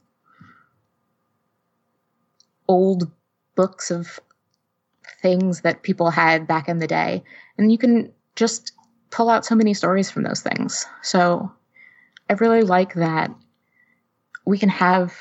[2.68, 3.10] old
[3.54, 4.18] books of
[5.20, 7.22] things that people had back in the day.
[7.58, 8.72] And you can just
[9.10, 10.86] pull out so many stories from those things.
[11.02, 11.52] So
[12.30, 13.30] I really like that
[14.44, 15.14] we can have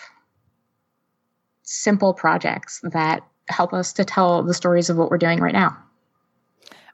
[1.72, 5.78] simple projects that help us to tell the stories of what we're doing right now.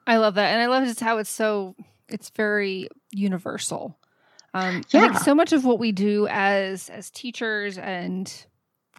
[0.06, 0.54] I love that.
[0.54, 1.76] And I love just how it's so
[2.08, 3.98] it's very universal.
[4.54, 5.02] Um, yeah.
[5.02, 8.32] I think so much of what we do as as teachers and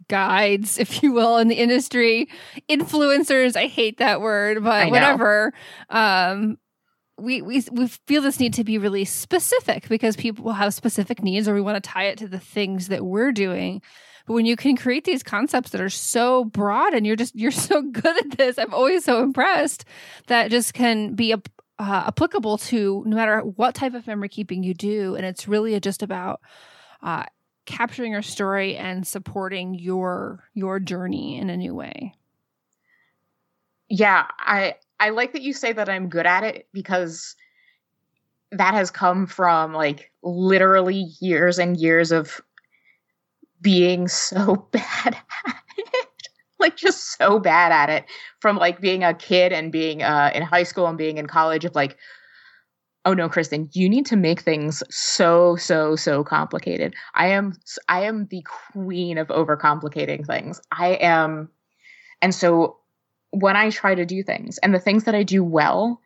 [0.09, 2.29] guides, if you will, in the industry,
[2.69, 3.57] influencers.
[3.57, 5.53] I hate that word, but whatever.
[5.89, 6.59] Um,
[7.19, 11.49] we, we we feel this need to be really specific because people have specific needs
[11.49, 13.83] or we want to tie it to the things that we're doing
[14.29, 17.51] but when you can create these concepts that are so broad and you're just you're
[17.51, 19.85] so good at this i'm always so impressed
[20.29, 21.43] that just can be a,
[21.79, 25.15] uh, applicable to no matter what type of memory keeping you do.
[25.15, 26.41] And it's really just about
[27.03, 27.25] uh,
[27.67, 32.15] capturing your story and supporting your your journey in a new way.
[33.89, 37.37] Yeah i I like that you say that I'm good at it because
[38.51, 42.41] that has come from like literally years and years of
[43.61, 45.17] being so bad
[45.47, 46.29] at it.
[46.59, 48.05] like just so bad at it
[48.41, 51.65] from like being a kid and being uh, in high school and being in college
[51.65, 51.97] of like
[53.05, 57.53] oh no kristen you need to make things so so so complicated i am
[57.89, 61.49] i am the queen of overcomplicating things i am
[62.21, 62.79] and so
[63.31, 64.59] when I try to do things.
[64.59, 66.01] And the things that I do well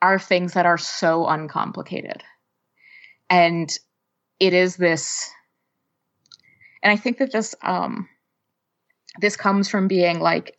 [0.00, 2.22] are things that are so uncomplicated.
[3.30, 3.70] And
[4.40, 5.30] it is this
[6.82, 8.08] and I think that this um
[9.20, 10.56] this comes from being like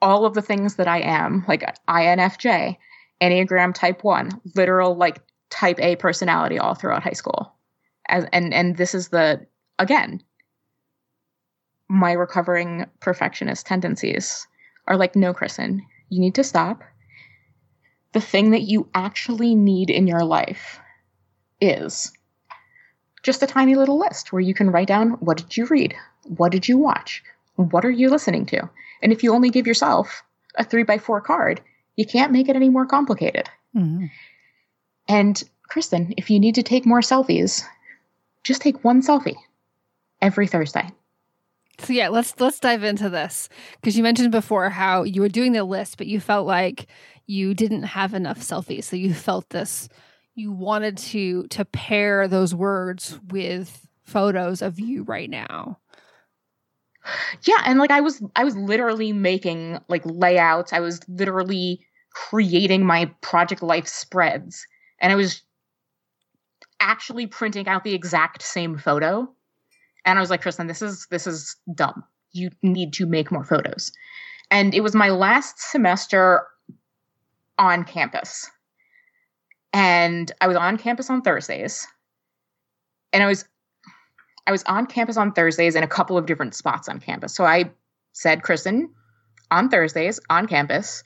[0.00, 2.76] all of the things that I am, like INFJ,
[3.20, 5.20] Enneagram type 1, literal like
[5.50, 7.52] type A personality all throughout high school.
[8.08, 9.46] As and and this is the
[9.78, 10.22] again
[11.88, 14.46] my recovering perfectionist tendencies
[14.86, 16.82] are like, no, Kristen, you need to stop.
[18.12, 20.80] The thing that you actually need in your life
[21.60, 22.12] is
[23.28, 25.94] just a tiny little list where you can write down what did you read?
[26.38, 27.22] What did you watch?
[27.56, 28.70] What are you listening to?
[29.02, 30.22] And if you only give yourself
[30.54, 31.60] a three by four card,
[31.96, 33.50] you can't make it any more complicated.
[33.76, 34.06] Mm-hmm.
[35.08, 37.64] And Kristen, if you need to take more selfies,
[38.44, 39.36] just take one selfie
[40.22, 40.88] every Thursday.
[41.80, 45.52] So yeah, let's let's dive into this because you mentioned before how you were doing
[45.52, 46.86] the list, but you felt like
[47.26, 48.84] you didn't have enough selfies.
[48.84, 49.90] So you felt this
[50.38, 55.78] you wanted to to pair those words with photos of you right now.
[57.42, 60.72] Yeah, and like I was I was literally making like layouts.
[60.72, 64.66] I was literally creating my project life spreads
[65.00, 65.42] and I was
[66.80, 69.28] actually printing out the exact same photo
[70.04, 72.04] and I was like, Kristen, this is this is dumb.
[72.32, 73.92] You need to make more photos.
[74.50, 76.46] And it was my last semester
[77.58, 78.50] on campus.
[79.72, 81.86] And I was on campus on Thursdays.
[83.12, 83.44] And I was
[84.46, 87.34] I was on campus on Thursdays in a couple of different spots on campus.
[87.34, 87.70] So I
[88.14, 88.88] said, Kristen,
[89.50, 91.04] on Thursdays on campus,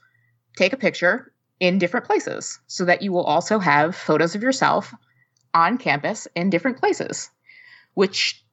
[0.56, 4.94] take a picture in different places so that you will also have photos of yourself
[5.54, 7.30] on campus in different places,
[7.94, 8.44] which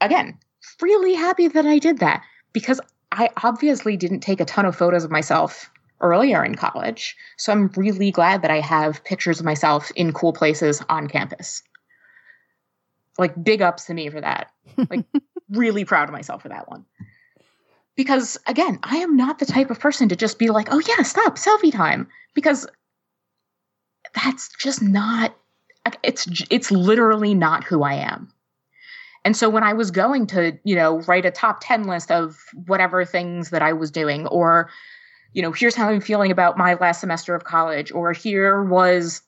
[0.00, 0.38] again,
[0.80, 5.04] really happy that I did that because I obviously didn't take a ton of photos
[5.04, 5.70] of myself
[6.02, 7.16] earlier in college.
[7.38, 11.62] So I'm really glad that I have pictures of myself in cool places on campus.
[13.18, 14.50] Like big ups to me for that.
[14.90, 15.04] Like
[15.50, 16.84] really proud of myself for that one.
[17.94, 21.02] Because again, I am not the type of person to just be like, "Oh yeah,
[21.02, 22.66] stop, selfie time." Because
[24.14, 25.34] that's just not
[26.02, 28.32] it's it's literally not who I am.
[29.24, 32.38] And so when I was going to, you know, write a top 10 list of
[32.66, 34.68] whatever things that I was doing, or,
[35.32, 39.22] you know, here's how I'm feeling about my last semester of college, or here was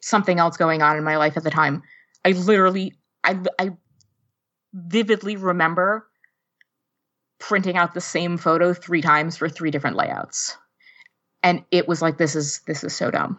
[0.00, 1.82] something else going on in my life at the time,
[2.24, 2.94] I literally,
[3.24, 3.70] I, I
[4.72, 6.06] vividly remember
[7.38, 10.56] printing out the same photo three times for three different layouts.
[11.42, 13.38] And it was like, this is, this is so dumb.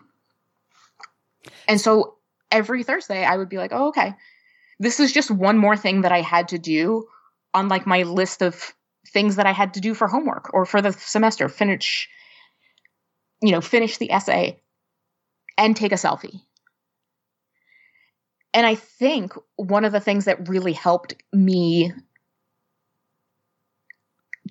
[1.67, 2.15] And so
[2.51, 4.15] every Thursday I would be like, oh, okay
[4.79, 7.07] this is just one more thing that I had to do
[7.53, 8.73] on like my list of
[9.09, 11.49] things that I had to do for homework or for the semester.
[11.49, 12.09] Finish,
[13.41, 14.61] you know, finish the essay
[15.57, 16.41] and take a selfie.
[18.53, 21.93] And I think one of the things that really helped me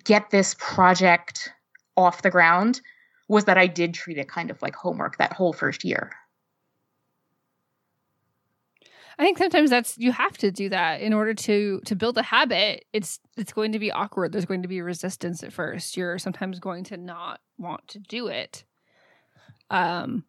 [0.05, 1.51] get this project
[1.97, 2.81] off the ground
[3.29, 6.13] was that I did treat it kind of like homework that whole first year.
[9.19, 12.23] I think sometimes that's you have to do that in order to to build a
[12.23, 12.85] habit.
[12.93, 14.33] It's it's going to be awkward.
[14.33, 15.97] There's going to be resistance at first.
[15.97, 18.65] You're sometimes going to not want to do it.
[19.71, 20.25] Um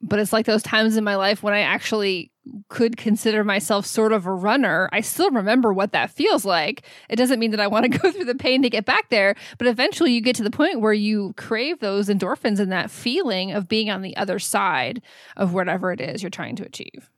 [0.00, 2.30] but it's like those times in my life when I actually
[2.68, 6.82] could consider myself sort of a runner, I still remember what that feels like.
[7.08, 9.34] It doesn't mean that I want to go through the pain to get back there,
[9.58, 13.50] but eventually you get to the point where you crave those endorphins and that feeling
[13.50, 15.02] of being on the other side
[15.36, 17.10] of whatever it is you're trying to achieve.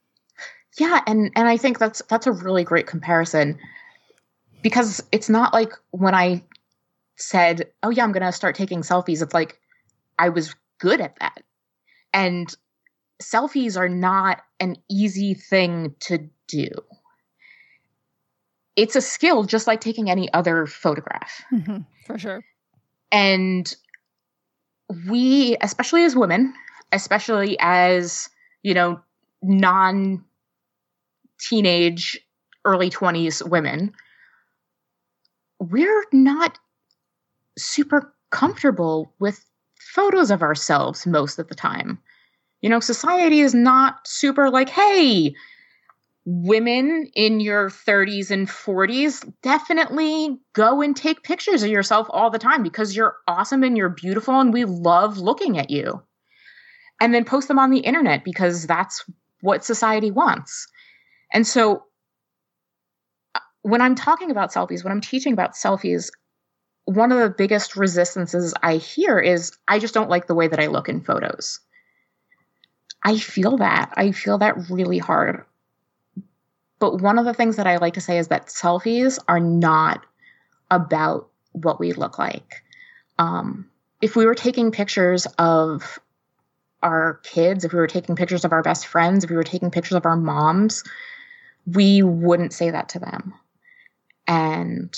[0.78, 3.58] Yeah, and and I think that's that's a really great comparison
[4.62, 6.44] because it's not like when I
[7.16, 9.58] said, "Oh yeah, I'm going to start taking selfies." It's like
[10.18, 11.42] I was good at that.
[12.12, 12.54] And
[13.22, 16.68] selfies are not an easy thing to do.
[18.76, 21.42] It's a skill just like taking any other photograph.
[21.52, 22.42] Mm-hmm, for sure.
[23.12, 23.74] And
[25.08, 26.54] we, especially as women,
[26.92, 28.28] especially as,
[28.62, 29.00] you know,
[29.42, 30.24] non
[31.40, 32.18] teenage,
[32.64, 33.92] early 20s women,
[35.58, 36.58] we're not
[37.58, 39.44] super comfortable with
[39.78, 41.98] photos of ourselves most of the time.
[42.60, 45.34] You know, society is not super like, hey,
[46.26, 52.38] women in your 30s and 40s definitely go and take pictures of yourself all the
[52.38, 56.02] time because you're awesome and you're beautiful and we love looking at you.
[57.00, 59.04] And then post them on the internet because that's
[59.40, 60.68] what society wants.
[61.32, 61.84] And so
[63.62, 66.10] when I'm talking about selfies, when I'm teaching about selfies,
[66.84, 70.60] one of the biggest resistances I hear is I just don't like the way that
[70.60, 71.60] I look in photos.
[73.02, 73.92] I feel that.
[73.96, 75.44] I feel that really hard.
[76.78, 80.04] But one of the things that I like to say is that selfies are not
[80.70, 82.62] about what we look like.
[83.18, 83.68] Um,
[84.00, 85.98] if we were taking pictures of
[86.82, 89.70] our kids, if we were taking pictures of our best friends, if we were taking
[89.70, 90.82] pictures of our moms,
[91.74, 93.34] we wouldn't say that to them.
[94.26, 94.96] And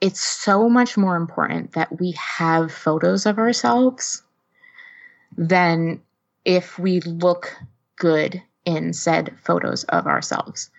[0.00, 4.22] it's so much more important that we have photos of ourselves
[5.36, 6.00] than
[6.44, 7.56] if we look
[7.96, 10.70] good in said photos of ourselves.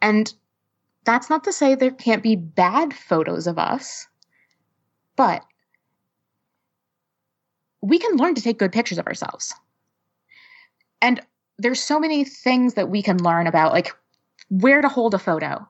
[0.00, 0.32] And
[1.04, 4.06] that's not to say there can't be bad photos of us,
[5.16, 5.44] but
[7.80, 9.52] we can learn to take good pictures of ourselves.
[11.02, 11.20] And
[11.58, 13.92] there's so many things that we can learn about, like
[14.48, 15.66] where to hold a photo,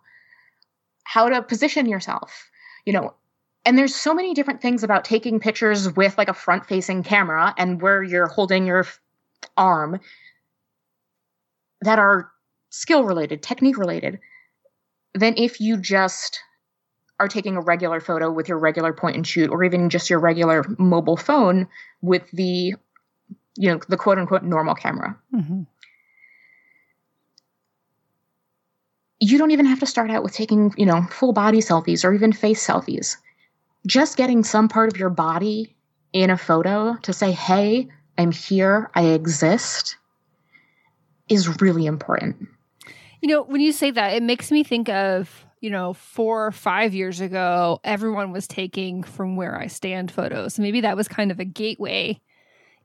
[1.04, 2.50] how to position yourself,
[2.84, 3.14] you know,
[3.66, 7.54] and there's so many different things about taking pictures with like a front facing camera
[7.56, 8.86] and where you're holding your
[9.56, 10.00] arm
[11.80, 12.30] that are
[12.70, 14.18] skill related, technique related,
[15.14, 16.40] than if you just
[17.20, 20.18] are taking a regular photo with your regular point and shoot or even just your
[20.18, 21.68] regular mobile phone
[22.02, 22.74] with the
[23.56, 25.62] you know the quote unquote normal camera mm-hmm.
[29.24, 32.12] You don't even have to start out with taking, you know, full body selfies or
[32.12, 33.16] even face selfies.
[33.86, 35.74] Just getting some part of your body
[36.12, 39.96] in a photo to say, hey, I'm here, I exist,
[41.30, 42.48] is really important.
[43.22, 46.52] You know, when you say that, it makes me think of, you know, four or
[46.52, 50.58] five years ago, everyone was taking from where I stand photos.
[50.58, 52.20] Maybe that was kind of a gateway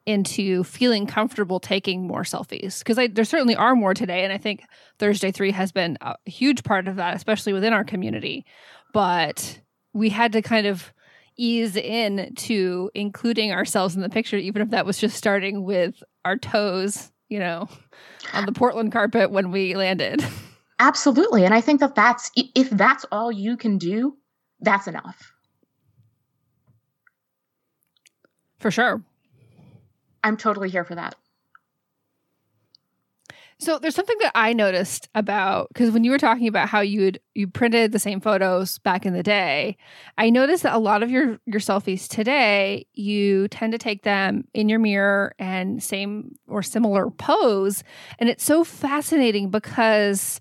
[0.05, 2.79] into feeling comfortable taking more selfies.
[2.79, 4.63] Because there certainly are more today and i think
[4.97, 8.45] thursday 3 has been a huge part of that especially within our community.
[8.93, 9.59] But
[9.93, 10.93] we had to kind of
[11.37, 16.03] ease in to including ourselves in the picture even if that was just starting with
[16.25, 17.69] our toes you know
[18.33, 20.23] on the portland carpet when we landed.
[20.79, 24.17] Absolutely and i think that that's if that's all you can do
[24.61, 25.33] that's enough.
[28.59, 29.01] For sure
[30.24, 31.15] I'm totally here for that.
[33.61, 37.01] So there's something that I noticed about because when you were talking about how you
[37.01, 39.76] would you printed the same photos back in the day,
[40.17, 44.45] I noticed that a lot of your your selfies today you tend to take them
[44.53, 47.84] in your mirror and same or similar pose,
[48.17, 50.39] and it's so fascinating because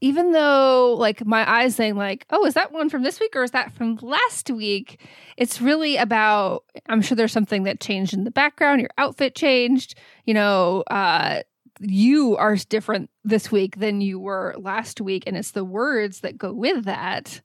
[0.00, 3.42] even though like my eyes saying like oh is that one from this week or
[3.42, 5.00] is that from last week?
[5.36, 9.94] It's really about i'm sure there's something that changed in the background your outfit changed
[10.24, 11.42] you know uh
[11.80, 16.38] you are different this week than you were last week and it's the words that
[16.38, 17.40] go with that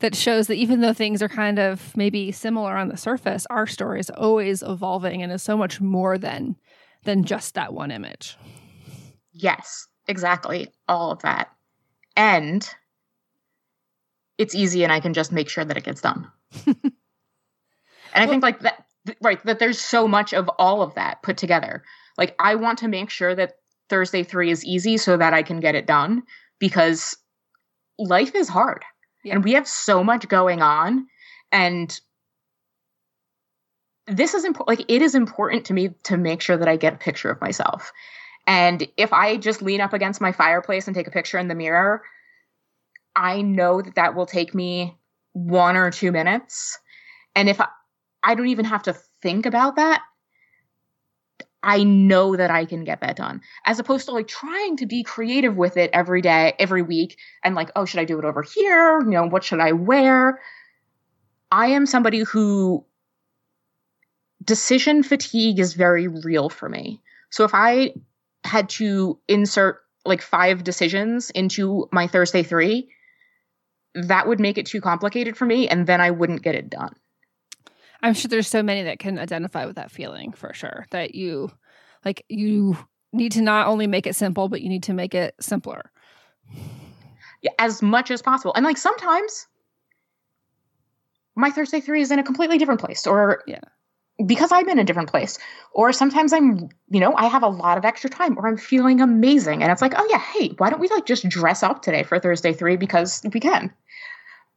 [0.00, 3.66] that shows that even though things are kind of maybe similar on the surface our
[3.66, 6.56] story is always evolving and is so much more than
[7.04, 8.36] than just that one image.
[9.32, 11.50] Yes exactly all of that
[12.16, 12.68] and
[14.38, 16.30] it's easy and I can just make sure that it gets done.
[16.66, 16.76] and
[18.14, 18.86] I well, think like that
[19.22, 21.82] right that there's so much of all of that put together.
[22.18, 23.54] Like I want to make sure that
[23.88, 26.22] Thursday 3 is easy so that I can get it done
[26.58, 27.16] because
[27.98, 28.84] life is hard.
[29.24, 29.34] Yeah.
[29.34, 31.06] And we have so much going on
[31.52, 31.98] and
[34.06, 36.94] this is important like it is important to me to make sure that I get
[36.94, 37.92] a picture of myself.
[38.46, 41.54] And if I just lean up against my fireplace and take a picture in the
[41.54, 42.02] mirror,
[43.14, 44.96] I know that that will take me
[45.32, 46.78] one or two minutes.
[47.34, 47.68] And if I,
[48.22, 48.92] I don't even have to
[49.22, 50.02] think about that,
[51.62, 53.40] I know that I can get that done.
[53.64, 57.56] As opposed to like trying to be creative with it every day, every week, and
[57.56, 59.00] like, oh, should I do it over here?
[59.00, 60.40] You know, what should I wear?
[61.50, 62.84] I am somebody who
[64.44, 67.02] decision fatigue is very real for me.
[67.30, 67.94] So if I
[68.46, 72.88] had to insert like five decisions into my Thursday three,
[73.94, 76.94] that would make it too complicated for me, and then I wouldn't get it done.
[78.02, 80.86] I'm sure there's so many that can identify with that feeling for sure.
[80.90, 81.50] That you
[82.04, 82.76] like you
[83.12, 85.90] need to not only make it simple, but you need to make it simpler.
[87.42, 88.52] Yeah, as much as possible.
[88.54, 89.46] And like sometimes
[91.34, 93.60] my Thursday three is in a completely different place or yeah
[94.24, 95.38] because I'm in a different place.
[95.72, 99.00] Or sometimes I'm, you know, I have a lot of extra time or I'm feeling
[99.00, 99.62] amazing.
[99.62, 102.18] And it's like, oh yeah, hey, why don't we like just dress up today for
[102.18, 103.72] Thursday three because we can.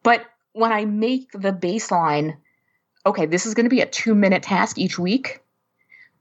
[0.04, 2.38] But when I make the baseline,
[3.06, 5.42] okay, this is going to be a two minute task each week,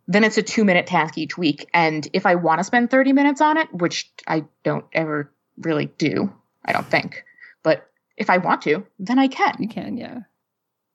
[0.09, 1.69] then it's a two minute task each week.
[1.73, 5.87] And if I want to spend 30 minutes on it, which I don't ever really
[5.87, 6.33] do,
[6.65, 7.25] I don't think,
[7.63, 9.57] but if I want to, then I can.
[9.61, 10.21] You can, yeah.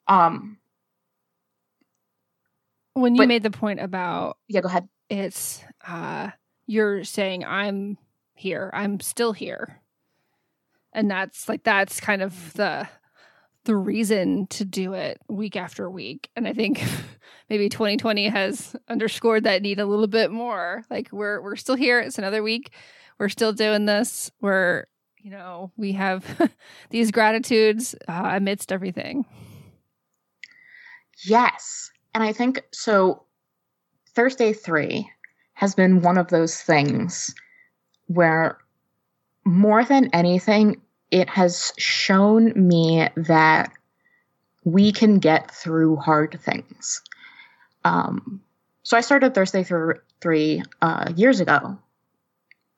[0.08, 0.58] Um,
[2.94, 4.88] when you but, made the point about yeah, go ahead.
[5.10, 6.32] It's uh,
[6.66, 7.98] you're saying I'm
[8.36, 9.82] here, I'm still here,
[10.94, 12.88] and that's like that's kind of the
[13.66, 16.30] the reason to do it week after week.
[16.36, 16.84] And I think
[17.50, 20.84] maybe 2020 has underscored that need a little bit more.
[20.90, 22.00] Like we're we're still here.
[22.00, 22.72] It's another week.
[23.20, 24.32] We're still doing this.
[24.42, 24.86] We're
[25.18, 26.52] you know we have
[26.90, 29.26] these gratitudes uh, amidst everything.
[31.26, 33.24] Yes, and I think so.
[34.16, 35.10] Thursday three
[35.54, 37.34] has been one of those things
[38.08, 38.58] where
[39.46, 40.80] more than anything,
[41.12, 43.72] it has shown me that
[44.64, 47.02] we can get through hard things.
[47.84, 48.42] Um,
[48.84, 51.78] so I started Thursday through three uh, years ago,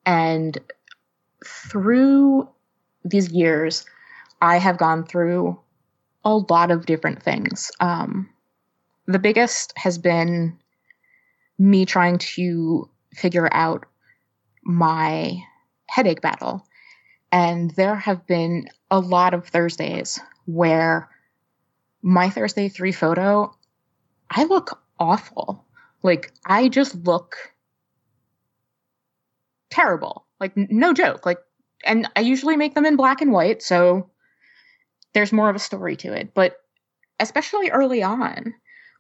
[0.06, 0.58] and
[1.46, 2.50] through
[3.04, 3.86] these years,
[4.42, 5.60] I have gone through
[6.24, 7.72] a lot of different things.
[7.80, 8.30] Um,
[9.08, 10.58] the biggest has been
[11.58, 13.86] me trying to figure out
[14.64, 15.42] my
[15.88, 16.66] headache battle.
[17.32, 21.10] And there have been a lot of Thursdays where
[22.02, 23.56] my Thursday 3 photo,
[24.30, 25.66] I look awful.
[26.04, 27.36] Like, I just look
[29.70, 30.26] terrible.
[30.40, 31.26] Like, no joke.
[31.26, 31.40] Like,
[31.84, 34.10] and I usually make them in black and white, so
[35.14, 36.34] there's more of a story to it.
[36.34, 36.58] But
[37.20, 38.54] especially early on,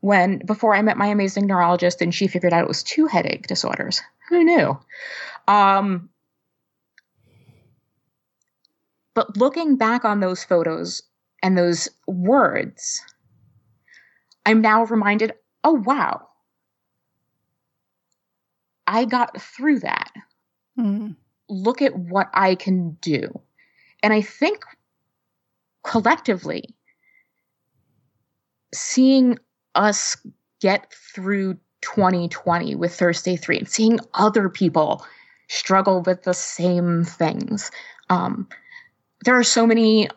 [0.06, 3.48] when before I met my amazing neurologist and she figured out it was two headache
[3.48, 4.02] disorders.
[4.30, 4.78] Who knew?
[5.48, 6.10] Um,
[9.16, 11.02] but looking back on those photos
[11.42, 13.02] and those words,
[14.46, 15.34] I'm now reminded
[15.64, 16.28] oh, wow.
[18.86, 20.12] I got through that.
[20.78, 21.16] Mm.
[21.50, 23.42] Look at what I can do.
[24.04, 24.64] And I think
[25.84, 26.76] collectively,
[28.72, 29.40] seeing
[29.76, 30.18] us
[30.62, 35.06] get through 2020 with Thursday 3 and seeing other people
[35.48, 37.70] struggle with the same things.
[38.10, 38.48] Um,
[39.26, 40.10] there are so many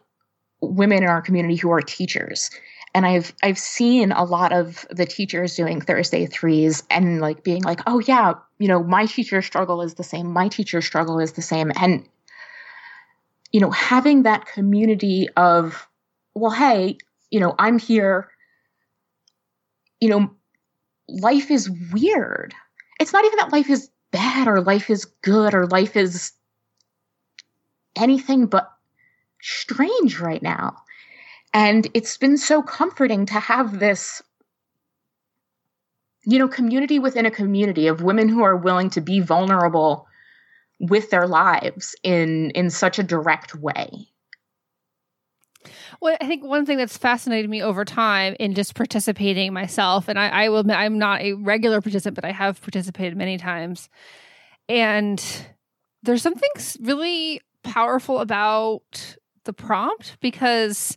[0.61, 2.51] women in our community who are teachers
[2.95, 7.63] and I've I've seen a lot of the teachers doing Thursday threes and like being
[7.63, 11.33] like, oh yeah, you know, my teacher struggle is the same, my teacher struggle is
[11.33, 12.07] the same, and
[13.53, 15.89] you know, having that community of,
[16.35, 16.99] well, hey,
[17.31, 18.31] you know, I'm here
[20.01, 20.31] you know,
[21.09, 22.55] life is weird.
[23.01, 26.33] It's not even that life is bad or life is good or life is
[27.97, 28.71] anything but
[29.41, 30.77] strange right now.
[31.55, 34.23] And it's been so comforting to have this,
[36.25, 40.07] you know, community within a community of women who are willing to be vulnerable
[40.79, 44.09] with their lives in in such a direct way.
[46.01, 50.19] Well, I think one thing that's fascinated me over time in just participating myself, and
[50.19, 53.89] I, I will admit I'm not a regular participant, but I have participated many times.
[54.69, 55.23] And
[56.03, 56.51] there's something
[56.81, 60.97] really powerful about the prompt because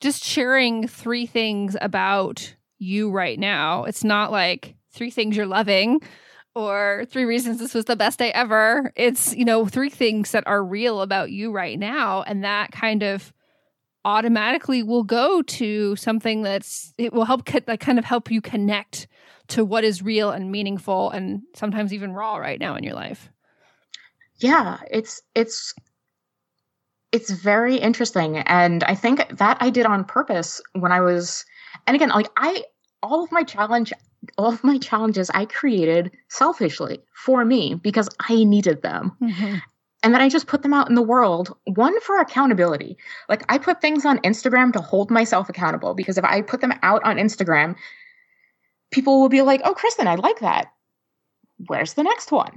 [0.00, 6.00] just sharing three things about you right now, it's not like three things you're loving
[6.54, 8.92] or three reasons this was the best day ever.
[8.96, 12.22] It's, you know, three things that are real about you right now.
[12.22, 13.32] And that kind of
[14.04, 19.06] automatically will go to something that's it will help that kind of help you connect
[19.48, 23.28] to what is real and meaningful and sometimes even raw right now in your life.
[24.36, 25.74] Yeah, it's it's
[27.12, 31.44] it's very interesting and I think that I did on purpose when I was
[31.86, 32.64] and again like I
[33.02, 33.92] all of my challenge
[34.38, 39.16] all of my challenges I created selfishly for me because I needed them.
[39.20, 39.56] Mm-hmm
[40.02, 41.56] and then I just put them out in the world.
[41.64, 42.98] One for accountability.
[43.28, 46.74] Like I put things on Instagram to hold myself accountable because if I put them
[46.82, 47.76] out on Instagram,
[48.90, 50.72] people will be like, oh, Kristen, I like that.
[51.66, 52.56] Where's the next one?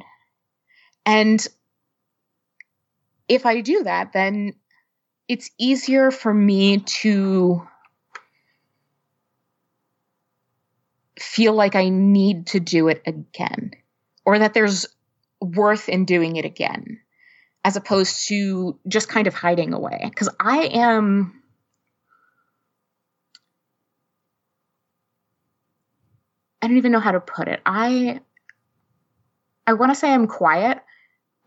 [1.05, 1.45] And
[3.27, 4.55] if I do that, then
[5.27, 7.67] it's easier for me to
[11.19, 13.71] feel like I need to do it again
[14.25, 14.87] or that there's
[15.39, 16.99] worth in doing it again
[17.65, 19.99] as opposed to just kind of hiding away.
[20.03, 21.41] Because I am.
[26.61, 27.59] I don't even know how to put it.
[27.65, 28.21] I
[29.65, 30.79] I want to say I'm quiet.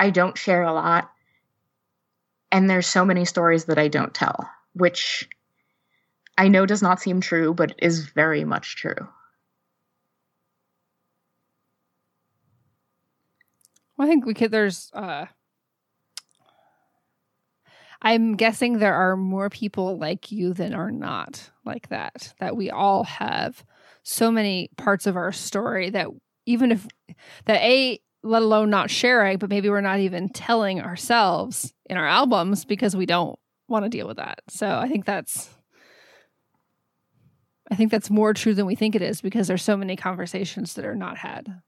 [0.00, 1.10] I don't share a lot.
[2.50, 5.28] And there's so many stories that I don't tell, which
[6.36, 9.06] I know does not seem true, but is very much true.
[13.96, 15.26] Well, I think we could there's uh
[18.00, 22.70] I'm guessing there are more people like you than are not like that, that we
[22.70, 23.64] all have
[24.02, 26.08] so many parts of our story that
[26.46, 26.86] even if
[27.44, 32.06] that A, let alone not sharing, but maybe we're not even telling ourselves in our
[32.06, 33.38] albums because we don't
[33.68, 34.40] want to deal with that.
[34.48, 35.50] So I think that's
[37.70, 40.74] I think that's more true than we think it is because there's so many conversations
[40.74, 41.60] that are not had.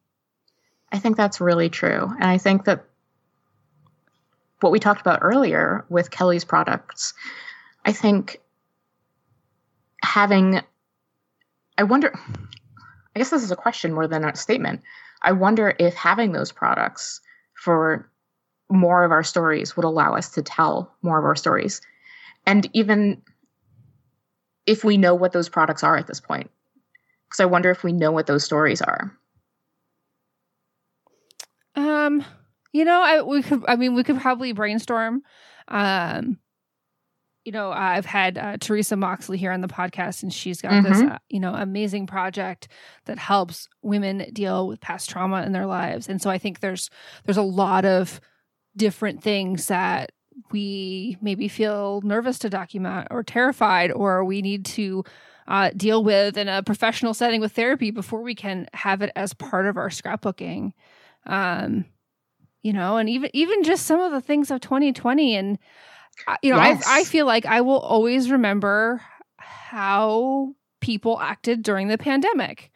[0.90, 2.08] I think that's really true.
[2.18, 2.86] And I think that
[4.60, 7.14] what we talked about earlier with Kelly's products,
[7.84, 8.40] I think
[10.02, 10.60] having,
[11.78, 12.12] I wonder,
[13.14, 14.82] I guess this is a question more than a statement.
[15.22, 17.20] I wonder if having those products
[17.54, 18.10] for
[18.70, 21.80] more of our stories would allow us to tell more of our stories.
[22.46, 23.22] And even
[24.66, 26.50] if we know what those products are at this point,
[27.28, 29.16] because I wonder if we know what those stories are.
[31.74, 32.24] Um,
[32.72, 33.64] you know, I we could.
[33.66, 35.22] I mean, we could probably brainstorm.
[35.68, 36.38] Um,
[37.44, 40.92] you know, I've had uh, Teresa Moxley here on the podcast, and she's got mm-hmm.
[40.92, 42.68] this, uh, you know, amazing project
[43.06, 46.08] that helps women deal with past trauma in their lives.
[46.08, 46.90] And so I think there's
[47.24, 48.20] there's a lot of
[48.76, 50.12] different things that
[50.52, 55.02] we maybe feel nervous to document or terrified, or we need to
[55.48, 59.34] uh, deal with in a professional setting with therapy before we can have it as
[59.34, 60.72] part of our scrapbooking.
[61.26, 61.86] Um,
[62.62, 65.58] you know, and even even just some of the things of 2020 and
[66.26, 66.84] uh, you know, yes.
[66.86, 69.00] I I feel like I will always remember
[69.38, 72.70] how people acted during the pandemic.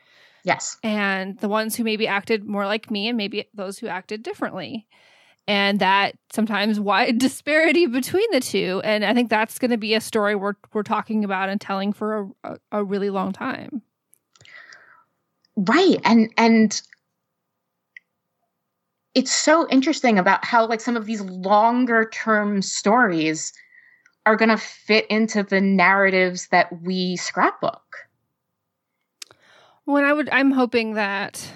[0.44, 0.76] Yes.
[0.82, 4.86] And the ones who maybe acted more like me and maybe those who acted differently.
[5.46, 8.80] And that sometimes wide disparity between the two.
[8.84, 11.92] And I think that's going to be a story we're, we're talking about and telling
[11.92, 13.82] for a, a, a really long time.
[15.56, 16.00] Right.
[16.04, 16.80] And, and
[19.14, 23.52] it's so interesting about how like some of these longer term stories
[24.26, 27.82] are going to fit into the narratives that we scrapbook.
[29.86, 31.46] Well, I would, I'm hoping that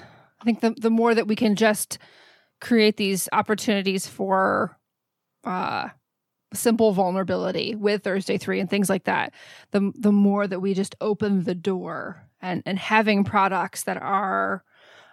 [0.40, 1.98] I think the the more that we can just
[2.60, 4.76] create these opportunities for
[5.44, 5.88] uh,
[6.52, 9.32] simple vulnerability with Thursday three and things like that,
[9.70, 14.62] the the more that we just open the door and and having products that are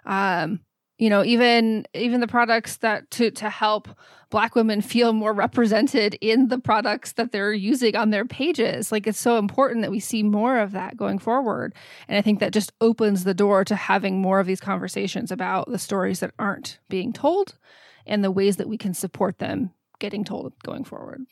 [0.05, 0.59] um,
[0.97, 3.89] you know even even the products that to to help
[4.29, 8.91] black women feel more represented in the products that they're using on their pages.
[8.91, 11.73] Like it's so important that we see more of that going forward.
[12.07, 15.69] And i think that just opens the door to having more of these conversations about
[15.69, 17.57] the stories that aren't being told
[18.05, 21.25] and the ways that we can support them getting told going forward.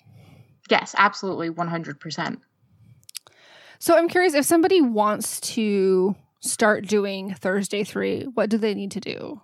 [0.69, 2.37] Yes absolutely 100%
[3.79, 8.91] so i'm curious if somebody wants to start doing thursday 3 what do they need
[8.91, 9.41] to do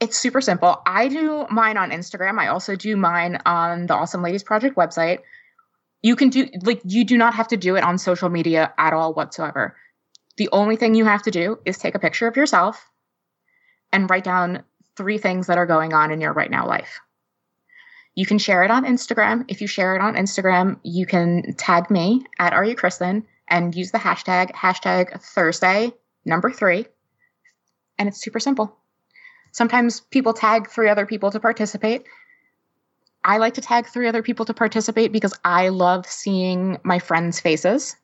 [0.00, 0.80] it's super simple.
[0.86, 2.38] I do mine on Instagram.
[2.38, 5.20] I also do mine on the Awesome Ladies Project website.
[6.02, 8.92] You can do, like, you do not have to do it on social media at
[8.92, 9.76] all whatsoever.
[10.36, 12.90] The only thing you have to do is take a picture of yourself
[13.92, 14.62] and write down
[14.96, 17.00] three things that are going on in your right now life.
[18.14, 19.44] You can share it on Instagram.
[19.48, 23.74] If you share it on Instagram, you can tag me at Are You Kristen and
[23.74, 25.92] use the hashtag, hashtag Thursday
[26.24, 26.86] number three.
[27.98, 28.76] And it's super simple.
[29.56, 32.04] Sometimes people tag three other people to participate.
[33.24, 37.40] I like to tag three other people to participate because I love seeing my friends'
[37.40, 37.96] faces.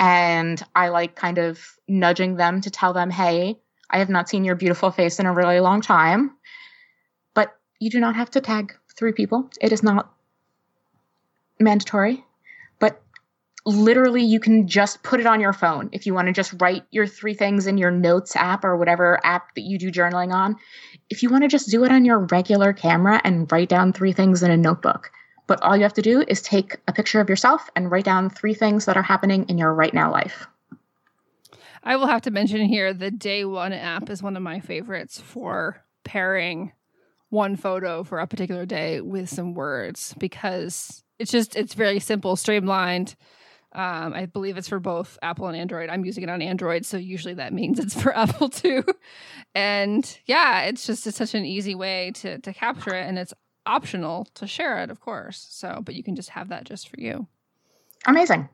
[0.00, 4.42] And I like kind of nudging them to tell them, hey, I have not seen
[4.42, 6.32] your beautiful face in a really long time.
[7.34, 10.12] But you do not have to tag three people, it is not
[11.60, 12.24] mandatory.
[13.66, 15.88] Literally, you can just put it on your phone.
[15.92, 19.18] If you want to just write your three things in your notes app or whatever
[19.24, 20.56] app that you do journaling on,
[21.08, 24.12] if you want to just do it on your regular camera and write down three
[24.12, 25.10] things in a notebook.
[25.46, 28.30] But all you have to do is take a picture of yourself and write down
[28.30, 30.46] three things that are happening in your right now life.
[31.82, 35.20] I will have to mention here the Day One app is one of my favorites
[35.20, 36.72] for pairing
[37.28, 42.36] one photo for a particular day with some words because it's just it's very simple,
[42.36, 43.16] streamlined.
[43.74, 45.90] Um, I believe it's for both Apple and Android.
[45.90, 48.84] I'm using it on Android, so usually that means it's for Apple too.
[49.54, 53.34] And yeah, it's just it's such an easy way to to capture it, and it's
[53.66, 55.46] optional to share it, of course.
[55.50, 57.26] So, but you can just have that just for you.
[58.06, 58.48] Amazing.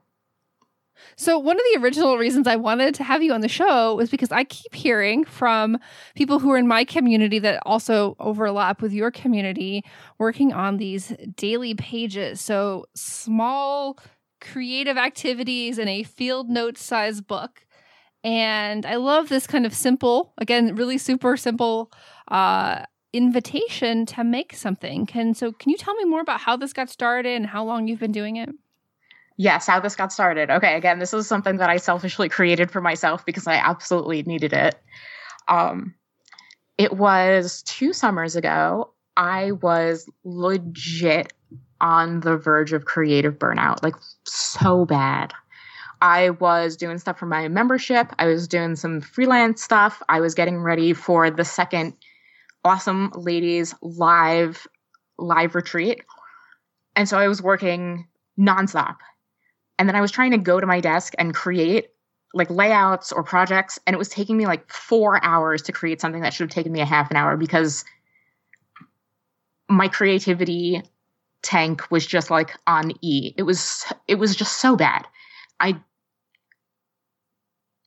[1.17, 4.11] So, one of the original reasons I wanted to have you on the show was
[4.11, 5.79] because I keep hearing from
[6.15, 9.85] people who are in my community that also overlap with your community
[10.19, 12.41] working on these daily pages.
[12.41, 13.99] So, small
[14.41, 17.65] creative activities in a field notes size book.
[18.23, 21.91] And I love this kind of simple, again, really super simple
[22.29, 25.07] uh, invitation to make something.
[25.07, 27.89] Can so can you tell me more about how this got started and how long
[27.89, 28.51] you've been doing it?
[29.37, 30.51] Yes, how this got started.
[30.51, 34.53] Okay, again, this is something that I selfishly created for myself because I absolutely needed
[34.53, 34.75] it.
[35.49, 35.95] Um,
[36.77, 38.93] it was two summers ago.
[39.17, 41.33] I was legit
[41.81, 45.33] on the verge of creative burnout, like so bad.
[46.03, 48.13] I was doing stuff for my membership.
[48.19, 50.03] I was doing some freelance stuff.
[50.09, 51.95] I was getting ready for the second
[52.65, 54.67] awesome ladies live
[55.19, 56.03] live retreat.
[56.97, 58.07] And so I was working
[58.39, 58.97] nonstop.
[59.79, 61.89] And then I was trying to go to my desk and create
[62.33, 66.23] like layouts or projects and it was taking me like 4 hours to create something
[66.23, 67.85] that should have taken me a half an hour because
[69.69, 70.83] my creativity
[71.43, 73.35] tank was just like on E.
[73.37, 75.07] It was it was just so bad.
[75.59, 75.81] I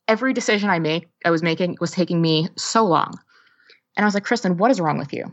[0.08, 3.14] every decision I make I was making was taking me so long.
[3.95, 5.32] And I was like, Kristen, what is wrong with you?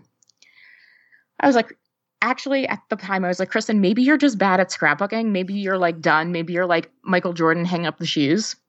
[1.41, 1.79] I was like,
[2.21, 5.27] actually, at the time, I was like, Kristen, maybe you're just bad at scrapbooking.
[5.27, 6.33] Maybe you're like done.
[6.33, 8.57] Maybe you're like Michael Jordan, hang up the shoes.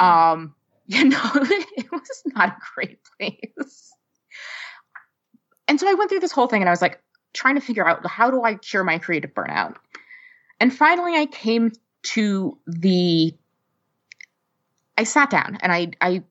[0.00, 0.54] Um,
[0.86, 3.92] you know, it was not a great place.
[5.68, 7.00] And so I went through this whole thing and I was like,
[7.32, 9.76] trying to figure out how do I cure my creative burnout?
[10.60, 11.72] And finally, I came
[12.02, 13.34] to the.
[14.98, 16.22] I sat down and I, I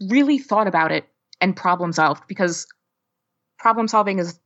[0.00, 1.08] really thought about it
[1.40, 2.66] and problem solved because
[3.58, 4.38] problem solving is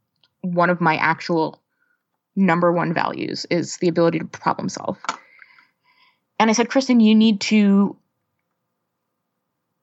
[0.43, 1.61] one of my actual
[2.37, 4.97] number one values is the ability to problem solve.
[6.39, 7.97] And I said, Kristen, you need to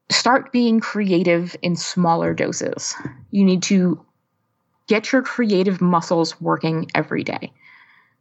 [0.09, 2.95] start being creative in smaller doses.
[3.31, 4.04] You need to
[4.87, 7.51] get your creative muscles working every day.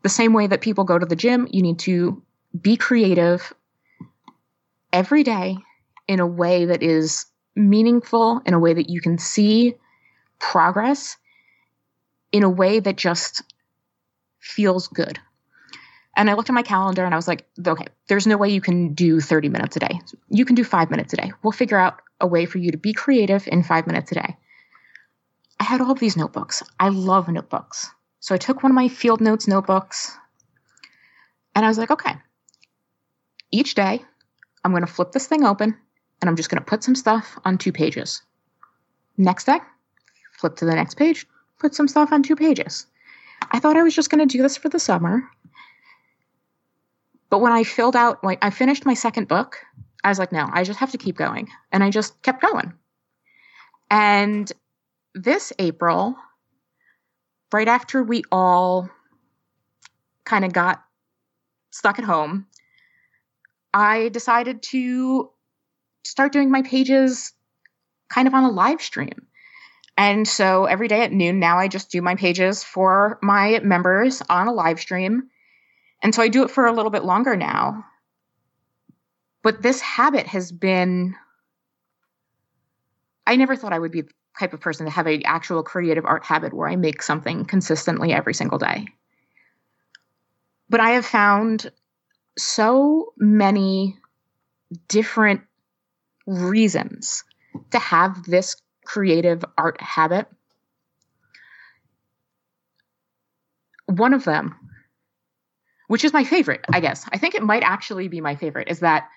[0.02, 2.22] The same way that people go to the gym, you need to
[2.60, 3.52] be creative
[4.92, 5.56] every day
[6.06, 9.74] in a way that is meaningful, in a way that you can see
[10.38, 11.16] progress,
[12.32, 13.42] in a way that just
[14.40, 15.18] feels good.
[16.16, 18.60] And I looked at my calendar and I was like, okay, there's no way you
[18.60, 20.00] can do 30 minutes a day.
[20.28, 21.32] You can do five minutes a day.
[21.42, 24.36] We'll figure out a way for you to be creative in five minutes a day.
[25.60, 26.62] I had all of these notebooks.
[26.80, 27.90] I love notebooks.
[28.20, 30.16] So I took one of my field notes notebooks
[31.54, 32.14] and I was like, okay,
[33.50, 34.02] each day
[34.64, 35.76] I'm going to flip this thing open
[36.20, 38.22] and I'm just going to put some stuff on two pages.
[39.16, 39.58] Next day,
[40.32, 41.26] flip to the next page,
[41.58, 42.86] put some stuff on two pages.
[43.52, 45.22] I thought I was just going to do this for the summer.
[47.30, 49.58] But when I filled out, like, I finished my second book,
[50.02, 51.48] I was like, no, I just have to keep going.
[51.72, 52.72] And I just kept going.
[53.90, 54.50] And
[55.14, 56.16] this April,
[57.52, 58.90] right after we all
[60.24, 60.82] kind of got
[61.70, 62.46] stuck at home,
[63.72, 65.30] I decided to
[66.04, 67.32] start doing my pages
[68.08, 69.26] kind of on a live stream.
[69.96, 74.22] And so every day at noon now I just do my pages for my members
[74.28, 75.28] on a live stream.
[76.02, 77.84] And so I do it for a little bit longer now.
[79.42, 81.14] But this habit has been
[83.26, 84.02] I never thought I would be
[84.38, 88.12] type of person to have a actual creative art habit where I make something consistently
[88.12, 88.86] every single day.
[90.68, 91.70] But I have found
[92.36, 93.98] so many
[94.88, 95.42] different
[96.26, 97.22] reasons
[97.70, 100.26] to have this creative art habit.
[103.86, 104.54] one of them,
[105.88, 107.06] which is my favorite, I guess.
[107.12, 109.08] I think it might actually be my favorite, is that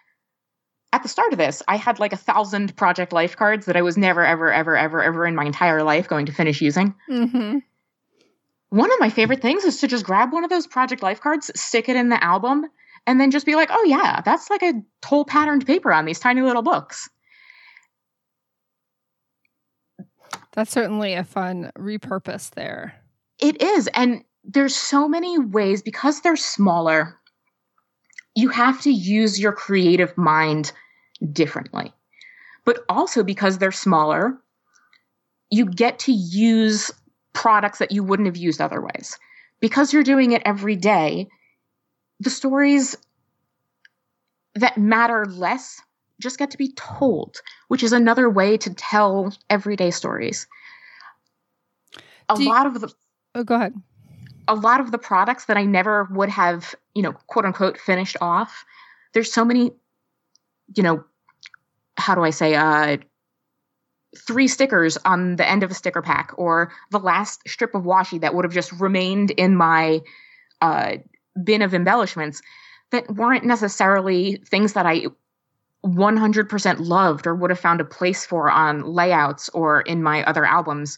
[0.94, 3.82] at the start of this, I had like a thousand project life cards that I
[3.82, 6.96] was never, ever, ever, ever, ever in my entire life going to finish using.
[7.10, 7.60] Mm-hmm.
[8.70, 11.52] One of my favorite things is to just grab one of those project life cards,
[11.56, 12.66] stick it in the album,
[13.06, 16.20] and then just be like, oh, yeah, that's like a whole patterned paper on these
[16.20, 17.10] tiny little books.
[20.54, 22.96] That's certainly a fun repurpose there.
[23.40, 23.88] It is.
[23.94, 27.20] And there's so many ways because they're smaller,
[28.38, 30.72] you have to use your creative mind
[31.34, 31.92] differently.
[32.66, 34.38] But also because they're smaller,
[35.50, 36.92] you get to use
[37.34, 39.18] products that you wouldn't have used otherwise.
[39.60, 41.28] Because you're doing it every day,
[42.20, 42.96] the stories
[44.54, 45.82] that matter less
[46.22, 47.38] just get to be told,
[47.70, 50.46] which is another way to tell everyday stories.
[52.30, 52.94] A Do you- lot of the
[53.34, 53.74] Oh, go ahead.
[54.48, 58.18] A lot of the products that I never would have, you know, quote unquote finished
[58.22, 58.66] off.
[59.14, 59.72] There's so many,
[60.76, 61.04] you know,
[61.98, 62.98] how do I say, uh,
[64.18, 68.20] three stickers on the end of a sticker pack, or the last strip of washi
[68.22, 70.02] that would have just remained in my
[70.62, 70.98] uh,
[71.44, 72.42] bin of embellishments
[72.92, 75.08] that weren't necessarily things that I
[75.86, 80.46] 100% loved or would have found a place for on layouts or in my other
[80.46, 80.98] albums.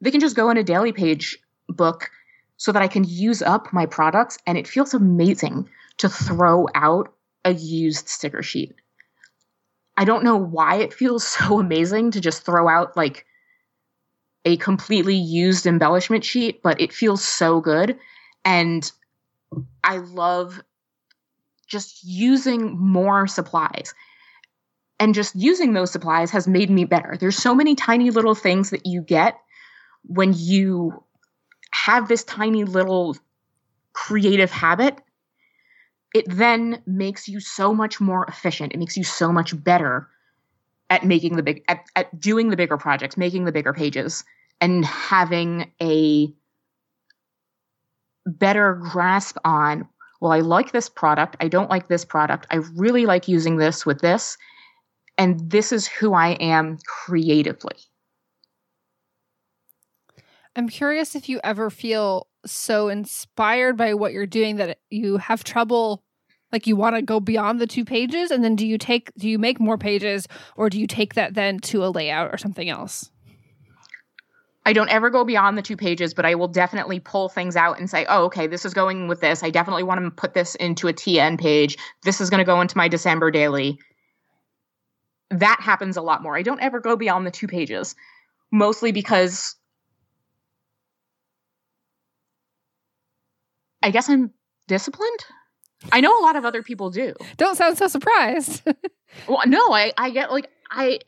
[0.00, 1.38] They can just go in a daily page
[1.68, 2.10] book
[2.58, 4.36] so that I can use up my products.
[4.46, 8.74] And it feels amazing to throw out a used sticker sheet.
[9.96, 13.24] I don't know why it feels so amazing to just throw out like
[14.44, 17.98] a completely used embellishment sheet, but it feels so good.
[18.44, 18.90] And
[19.82, 20.60] I love
[21.66, 23.94] just using more supplies.
[25.00, 27.16] And just using those supplies has made me better.
[27.18, 29.38] There's so many tiny little things that you get
[30.02, 31.04] when you
[31.88, 33.16] have this tiny little
[33.94, 35.00] creative habit,
[36.14, 38.74] it then makes you so much more efficient.
[38.74, 40.06] It makes you so much better
[40.90, 44.22] at making the big at, at doing the bigger projects, making the bigger pages,
[44.60, 46.30] and having a
[48.26, 49.88] better grasp on,
[50.20, 53.86] well, I like this product, I don't like this product, I really like using this
[53.86, 54.36] with this,
[55.16, 57.87] and this is who I am creatively.
[60.58, 65.44] I'm curious if you ever feel so inspired by what you're doing that you have
[65.44, 66.02] trouble
[66.50, 69.28] like you want to go beyond the two pages and then do you take do
[69.28, 72.68] you make more pages or do you take that then to a layout or something
[72.68, 73.08] else?
[74.66, 77.78] I don't ever go beyond the two pages, but I will definitely pull things out
[77.78, 79.44] and say, oh, okay, this is going with this.
[79.44, 81.78] I definitely want to put this into a TN page.
[82.02, 83.78] This is going to go into my December daily.
[85.30, 86.36] That happens a lot more.
[86.36, 87.94] I don't ever go beyond the two pages,
[88.50, 89.54] mostly because
[93.82, 94.32] I guess I'm
[94.66, 95.24] disciplined.
[95.92, 97.14] I know a lot of other people do.
[97.36, 98.62] Don't sound so surprised.
[99.26, 101.00] Well, no, I, I get like I,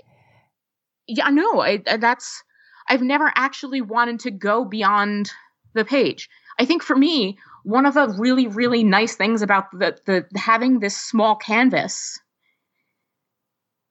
[1.07, 2.43] yeah, no, I that's
[2.89, 5.31] I've never actually wanted to go beyond
[5.75, 6.29] the page.
[6.59, 10.81] I think for me, one of the really really nice things about the the having
[10.81, 12.19] this small canvas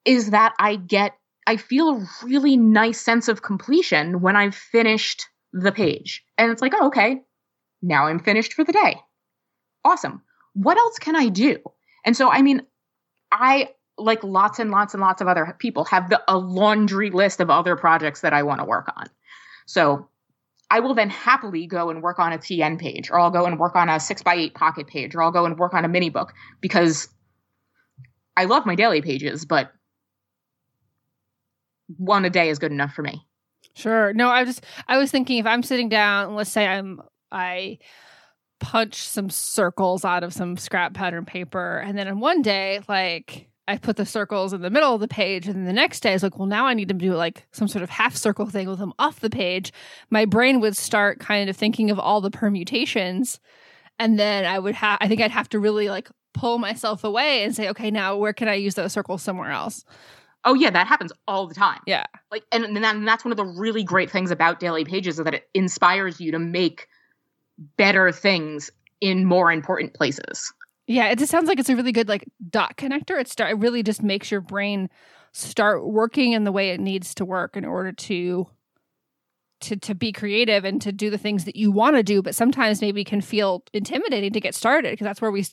[0.06, 1.14] is that I get
[1.46, 6.62] I feel a really nice sense of completion when I've finished the page, and it's
[6.62, 7.22] like, oh, okay,
[7.82, 8.98] now I'm finished for the day.
[9.86, 10.22] Awesome.
[10.54, 11.58] What else can I do?
[12.06, 12.62] And so, I mean,
[13.32, 17.40] I like lots and lots and lots of other people have the, a laundry list
[17.40, 19.06] of other projects that I want to work on.
[19.66, 20.10] So
[20.72, 23.60] I will then happily go and work on a TN page, or I'll go and
[23.60, 25.88] work on a six by eight pocket page, or I'll go and work on a
[25.88, 27.10] mini book because
[28.38, 29.72] I love my daily pages, but
[31.98, 33.26] one a day is good enough for me.
[33.74, 34.14] Sure.
[34.14, 37.02] No, I just I was thinking if I'm sitting down, let's say I'm
[37.32, 37.80] I
[38.60, 43.50] punch some circles out of some scrap pattern paper, and then in one day, like
[43.68, 46.10] I put the circles in the middle of the page, and then the next day
[46.12, 48.48] I was like, well, now I need to do like some sort of half circle
[48.48, 49.72] thing with them off the page.
[50.10, 53.40] My brain would start kind of thinking of all the permutations,
[54.00, 57.44] and then I would have I think I'd have to really like pull myself away
[57.44, 59.86] and say, okay, now where can I use those circles somewhere else?
[60.46, 61.80] Oh yeah, that happens all the time.
[61.86, 62.06] Yeah.
[62.32, 65.20] Like and, and, that, and that's one of the really great things about daily pages
[65.20, 66.88] is that it inspires you to make
[67.78, 70.52] better things in more important places.
[70.88, 73.20] Yeah, it just sounds like it's a really good like dot connector.
[73.20, 74.90] It start it really just makes your brain
[75.32, 78.48] start working in the way it needs to work in order to
[79.62, 82.34] to to be creative and to do the things that you want to do but
[82.34, 85.46] sometimes maybe can feel intimidating to get started because that's where we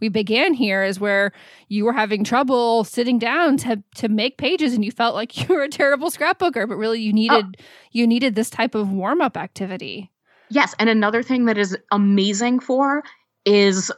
[0.00, 1.32] we began here is where
[1.68, 5.54] you were having trouble sitting down to to make pages and you felt like you
[5.54, 7.14] were a terrible scrapbooker but really you oh.
[7.14, 7.64] needed oh.
[7.92, 10.10] you needed this type of warm up activity
[10.52, 13.02] Yes, and another thing that is amazing for
[13.46, 13.90] is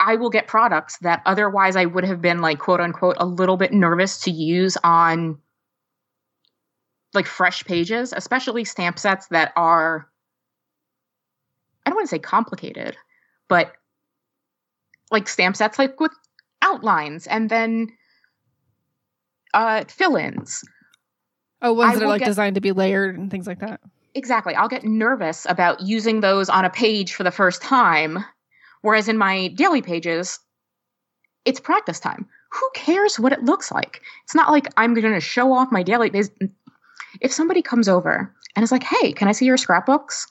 [0.00, 3.58] I will get products that otherwise I would have been like quote unquote a little
[3.58, 5.38] bit nervous to use on
[7.12, 10.08] like fresh pages, especially stamp sets that are
[11.84, 12.96] I don't want to say complicated,
[13.48, 13.72] but
[15.10, 16.12] like stamp sets like with
[16.62, 17.88] outlines and then
[19.52, 20.64] uh fill-ins.
[21.60, 23.80] Oh, ones I that are like get- designed to be layered and things like that.
[24.14, 24.54] Exactly.
[24.54, 28.18] I'll get nervous about using those on a page for the first time.
[28.82, 30.38] Whereas in my daily pages,
[31.44, 32.28] it's practice time.
[32.52, 34.02] Who cares what it looks like?
[34.24, 36.30] It's not like I'm going to show off my daily pages.
[37.20, 40.26] If somebody comes over and is like, hey, can I see your scrapbooks?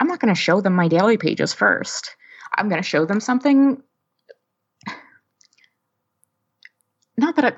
[0.00, 2.16] I'm not going to show them my daily pages first.
[2.56, 3.82] I'm going to show them something.
[7.16, 7.52] Not that I,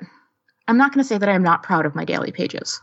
[0.67, 2.81] I'm not going to say that I'm not proud of my daily pages.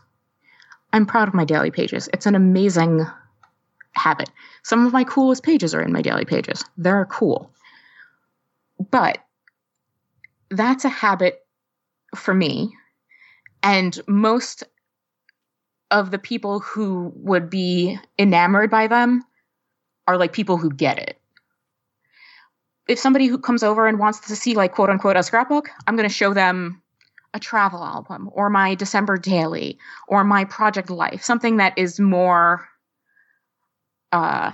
[0.93, 2.07] I'm proud of my daily pages.
[2.13, 3.05] It's an amazing
[3.93, 4.29] habit.
[4.61, 6.63] Some of my coolest pages are in my daily pages.
[6.77, 7.51] They're cool.
[8.91, 9.17] But
[10.49, 11.43] that's a habit
[12.15, 12.75] for me.
[13.63, 14.63] And most
[15.89, 19.23] of the people who would be enamored by them
[20.07, 21.19] are like people who get it.
[22.87, 25.95] If somebody who comes over and wants to see, like, quote unquote, a scrapbook, I'm
[25.95, 26.82] going to show them
[27.33, 29.77] a travel album or my December daily
[30.07, 32.67] or my project life, something that is more
[34.11, 34.51] uh,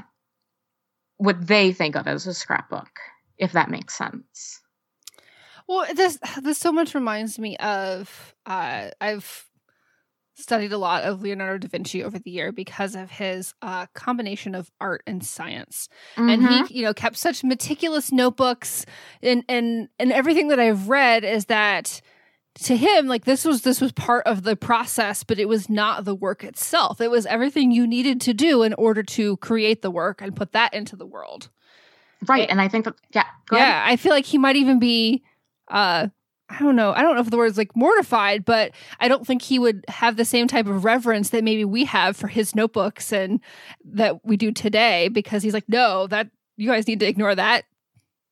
[1.17, 2.89] what they think of as a scrapbook,
[3.38, 4.61] if that makes sense.
[5.67, 9.45] Well, this this so much reminds me of uh, I've
[10.36, 14.55] studied a lot of Leonardo da Vinci over the year because of his uh, combination
[14.55, 16.67] of art and science, and Mhm.
[16.67, 18.86] he you know kept such meticulous notebooks
[19.21, 22.01] and and and everything that I've read is that
[22.56, 26.04] to him like this was this was part of the process but it was not
[26.04, 29.91] the work itself it was everything you needed to do in order to create the
[29.91, 31.50] work and put that into the world
[32.28, 33.68] right, and I think that yeah, go ahead.
[33.68, 35.24] yeah, I feel like he might even be
[35.70, 36.08] uh
[36.52, 36.93] I don't know.
[36.93, 39.86] I don't know if the word is like mortified, but I don't think he would
[39.88, 43.39] have the same type of reverence that maybe we have for his notebooks and
[43.86, 47.66] that we do today because he's like, no, that you guys need to ignore that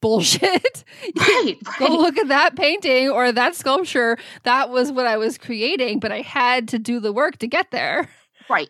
[0.01, 0.83] bullshit.
[1.19, 1.91] right, Go right.
[1.91, 4.17] look at that painting or that sculpture.
[4.43, 7.71] That was what I was creating, but I had to do the work to get
[7.71, 8.09] there.
[8.49, 8.69] Right.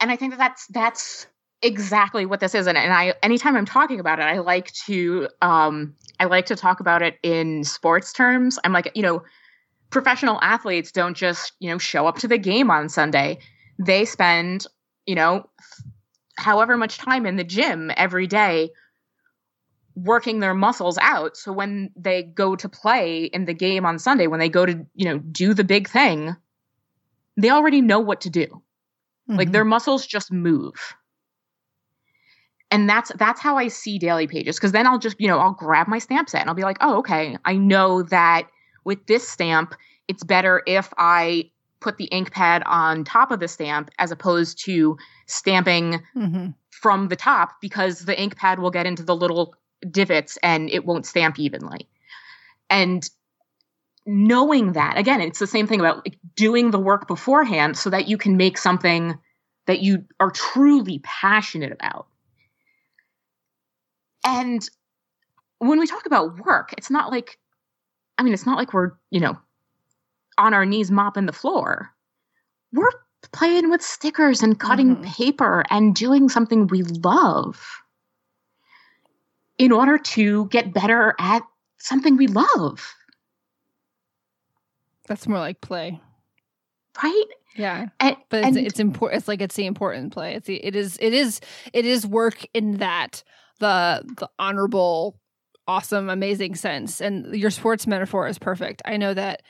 [0.00, 1.26] And I think that that's that's
[1.60, 2.66] exactly what this is.
[2.66, 6.56] And, and I anytime I'm talking about it, I like to um I like to
[6.56, 8.58] talk about it in sports terms.
[8.64, 9.22] I'm like, you know,
[9.90, 13.40] professional athletes don't just, you know, show up to the game on Sunday.
[13.78, 14.66] They spend,
[15.04, 15.50] you know,
[16.38, 18.70] however much time in the gym every day
[19.96, 21.36] working their muscles out.
[21.36, 24.86] So when they go to play in the game on Sunday, when they go to,
[24.94, 26.36] you know, do the big thing,
[27.36, 28.62] they already know what to do.
[29.28, 29.52] Like Mhm.
[29.52, 30.74] their muscles just move.
[32.70, 35.52] And that's that's how I see daily pages because then I'll just, you know, I'll
[35.52, 37.36] grab my stamp set and I'll be like, "Oh, okay.
[37.44, 38.48] I know that
[38.84, 39.74] with this stamp,
[40.08, 44.58] it's better if I put the ink pad on top of the stamp as opposed
[44.64, 46.54] to stamping Mhm.
[46.70, 49.54] from the top because the ink pad will get into the little
[49.90, 51.88] divots and it won't stamp evenly.
[52.70, 53.08] And
[54.06, 58.08] knowing that, again, it's the same thing about like, doing the work beforehand so that
[58.08, 59.18] you can make something
[59.66, 62.06] that you are truly passionate about.
[64.24, 64.68] And
[65.58, 67.38] when we talk about work, it's not like,
[68.18, 69.38] I mean, it's not like we're, you know,
[70.38, 71.90] on our knees mopping the floor.
[72.72, 72.90] We're
[73.32, 75.04] playing with stickers and cutting Mhm.
[75.04, 77.82] paper and doing something we love
[79.58, 81.42] in order to get better at
[81.78, 82.94] something we love,
[85.08, 86.00] That's more like play.
[87.02, 87.24] right?
[87.56, 87.86] Yeah.
[88.00, 90.76] And, but it's, and it's important it's like it's the important play it's the, it
[90.76, 91.40] is it is
[91.72, 93.22] it is work in that
[93.60, 95.18] the the honorable
[95.66, 99.42] awesome amazing sense and your sports metaphor is perfect i know that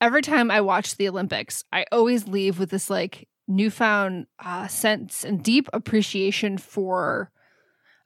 [0.00, 5.22] every time i watch the olympics i always leave with this like newfound uh, sense
[5.22, 7.30] and deep appreciation for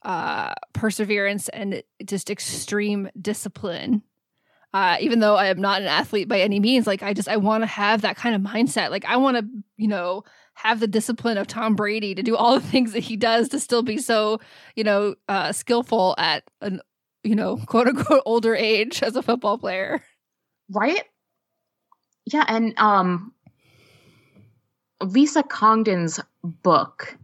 [0.05, 4.03] uh perseverance and just extreme discipline
[4.75, 7.37] uh, even though I am not an athlete by any means, like I just I
[7.37, 8.91] want to have that kind of mindset.
[8.91, 9.47] Like I want to,
[9.77, 10.25] you know,
[10.55, 13.61] have the discipline of Tom Brady to do all the things that he does to
[13.61, 14.41] still be so,
[14.75, 16.81] you know, uh, skillful at an,
[17.23, 20.03] you know, quote unquote older age as a football player.
[20.71, 21.05] right?
[22.27, 23.33] Yeah, and um
[25.01, 27.17] Lisa Congdon's book,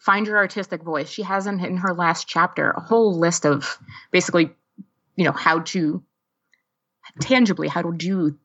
[0.00, 3.78] Find Your Artistic Voice, she has in, in her last chapter a whole list of
[4.10, 4.50] basically,
[5.16, 6.02] you know, how to
[7.20, 8.38] tangibly how to do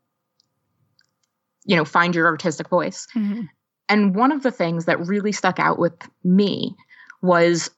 [1.66, 3.08] you know, find your artistic voice.
[3.90, 5.94] And one of the things that really stuck out with
[6.24, 6.76] me
[7.22, 7.72] was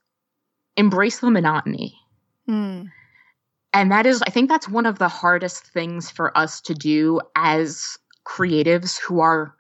[0.75, 1.97] embrace the monotony.
[2.49, 2.89] Mm.
[3.73, 7.21] And that is, I think that's one of the hardest things for us to do
[7.35, 9.53] as creatives who are,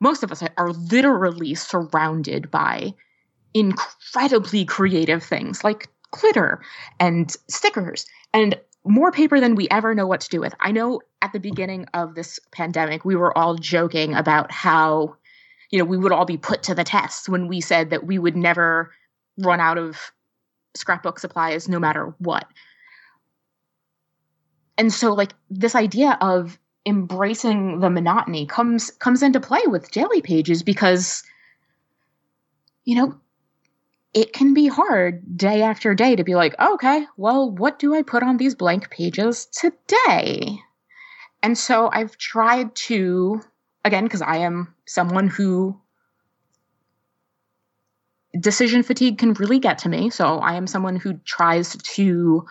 [0.00, 2.94] most of us are literally surrounded by
[3.54, 6.60] incredibly creative things like glitter
[7.00, 10.54] and stickers and more paper than we ever know what to do with.
[10.60, 15.16] I know at the beginning of this pandemic, we were all joking about how,
[15.70, 18.18] you know, we would all be put to the test when we said that we
[18.18, 18.92] would never
[19.38, 20.12] run out of
[20.74, 22.46] scrapbook supplies no matter what.
[24.78, 30.22] And so like this idea of embracing the monotony comes comes into play with daily
[30.22, 31.22] pages because
[32.84, 33.20] you know
[34.14, 38.02] it can be hard day after day to be like, okay, well, what do I
[38.02, 40.58] put on these blank pages today?
[41.42, 43.40] And so I've tried to,
[43.84, 45.78] again, because I am someone who
[48.38, 50.10] decision fatigue can really get to me.
[50.10, 52.46] So I am someone who tries to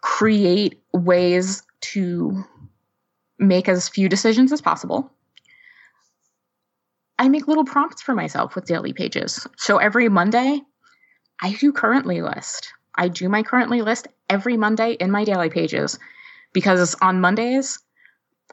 [0.00, 2.44] create ways to
[3.38, 5.10] make as few decisions as possible.
[7.20, 9.46] I make little prompts for myself with daily pages.
[9.58, 10.62] So every Monday,
[11.42, 12.72] I do currently list.
[12.94, 15.98] I do my currently list every Monday in my daily pages
[16.54, 17.78] because on Mondays,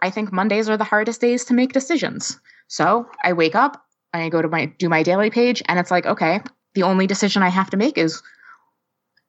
[0.02, 2.38] I think Mondays are the hardest days to make decisions.
[2.68, 3.82] So I wake up,
[4.14, 6.42] I go to my do my daily page, and it's like, okay,
[6.74, 8.22] the only decision I have to make is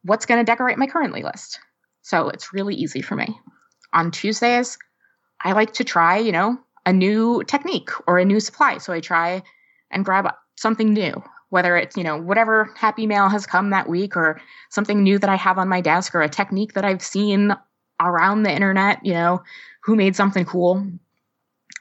[0.03, 1.61] what's going to decorate my currently list.
[2.03, 3.39] So it's really easy for me.
[3.93, 4.78] On Tuesdays,
[5.41, 6.59] I like to try, you know,
[6.89, 8.78] a new technique or a new supply.
[8.78, 9.43] So I try
[9.91, 10.26] and grab
[10.57, 15.03] something new, whether it's, you know, whatever happy mail has come that week or something
[15.03, 17.55] new that I have on my desk or a technique that I've seen
[18.01, 19.43] around the internet, you know,
[19.84, 20.82] who made something cool.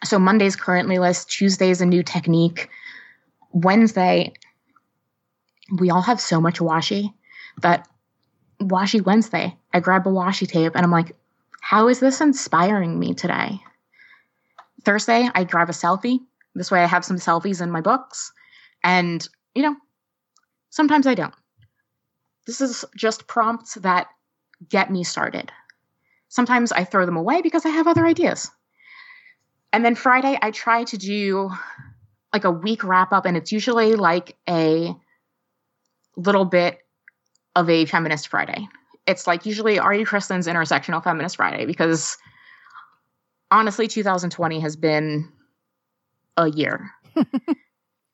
[0.03, 2.69] So Monday's currently list, Tuesday's a new technique.
[3.53, 4.33] Wednesday,
[5.79, 7.13] we all have so much washi
[7.61, 7.87] that
[8.59, 11.15] washi Wednesday, I grab a washi tape and I'm like,
[11.61, 13.61] how is this inspiring me today?
[14.88, 16.19] Thursday, I grab a selfie.
[16.55, 18.31] This way I have some selfies in my books.
[18.85, 19.75] And, you know,
[20.69, 21.33] sometimes I don't.
[22.45, 24.07] This is just prompts that
[24.69, 25.51] get me started.
[26.29, 28.49] Sometimes I throw them away because I have other ideas.
[29.73, 31.51] And then Friday, I try to do
[32.31, 34.95] like a week wrap up, and it's usually like a
[36.15, 36.79] little bit
[37.57, 38.69] of a feminist Friday.
[39.05, 42.17] It's like usually Ari Kristen's Intersectional Feminist Friday because
[43.51, 45.31] honestly, 2020 has been
[46.35, 46.91] a year.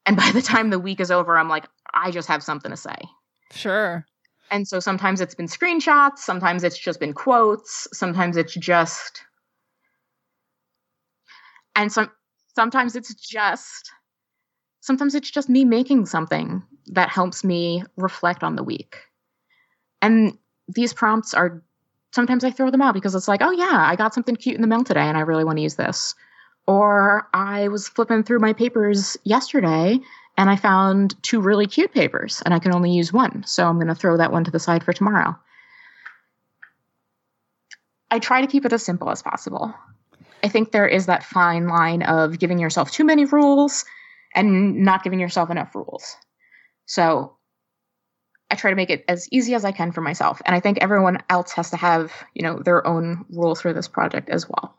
[0.06, 2.78] and by the time the week is over, I'm like, I just have something to
[2.78, 2.96] say.
[3.52, 4.06] Sure.
[4.52, 9.24] And so sometimes it's been screenshots, sometimes it's just been quotes, sometimes it's just
[11.76, 12.12] and some
[12.56, 13.92] sometimes it's just
[14.82, 18.98] sometimes it's just me making something that helps me reflect on the week.
[20.02, 21.64] And these prompts are
[22.14, 24.62] sometimes I throw them out because it's like, oh yeah, I got something cute in
[24.62, 26.14] the mail today and I really want to use this.
[26.68, 30.00] Or I was flipping through my papers yesterday
[30.38, 33.44] and I found two really cute papers and I can only use one.
[33.46, 35.36] So I'm going to throw that one to the side for tomorrow.
[38.12, 39.74] I try to keep it as simple as possible.
[40.44, 43.86] I think there is that fine line of giving yourself too many rules
[44.36, 46.16] and not giving yourself enough rules.
[46.86, 47.38] So
[48.54, 50.40] I try to make it as easy as I can for myself.
[50.46, 53.88] And I think everyone else has to have, you know, their own rules for this
[53.88, 54.78] project as well.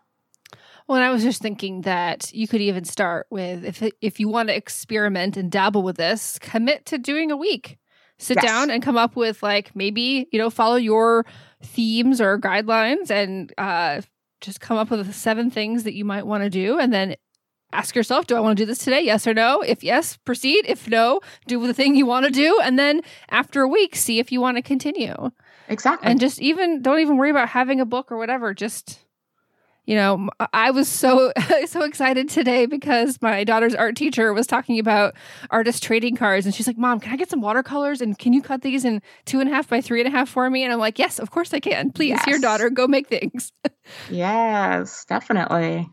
[0.87, 4.49] Well, I was just thinking that you could even start with if if you want
[4.49, 7.79] to experiment and dabble with this, commit to doing a week.
[8.19, 8.45] Sit yes.
[8.45, 11.27] down and come up with like maybe you know follow your
[11.63, 14.03] themes or guidelines and uh,
[14.41, 17.17] just come up with seven things that you might want to do, and then
[17.75, 19.01] ask yourself, do I want to do this today?
[19.01, 19.61] Yes or no?
[19.61, 20.65] If yes, proceed.
[20.67, 22.59] If no, do the thing you want to do.
[22.63, 25.31] And then after a week, see if you want to continue.
[25.69, 26.09] Exactly.
[26.09, 28.55] And just even, don't even worry about having a book or whatever.
[28.55, 29.01] Just,
[29.87, 31.33] you know, I was so,
[31.67, 35.15] so excited today because my daughter's art teacher was talking about
[35.51, 36.47] artist trading cards.
[36.47, 38.01] And she's like, Mom, can I get some watercolors?
[38.01, 40.29] And can you cut these in two and a half by three and a half
[40.29, 40.63] for me?
[40.63, 41.91] And I'm like, Yes, of course I can.
[41.91, 42.27] Please, yes.
[42.27, 43.53] your daughter, go make things.
[44.11, 45.89] yes, definitely.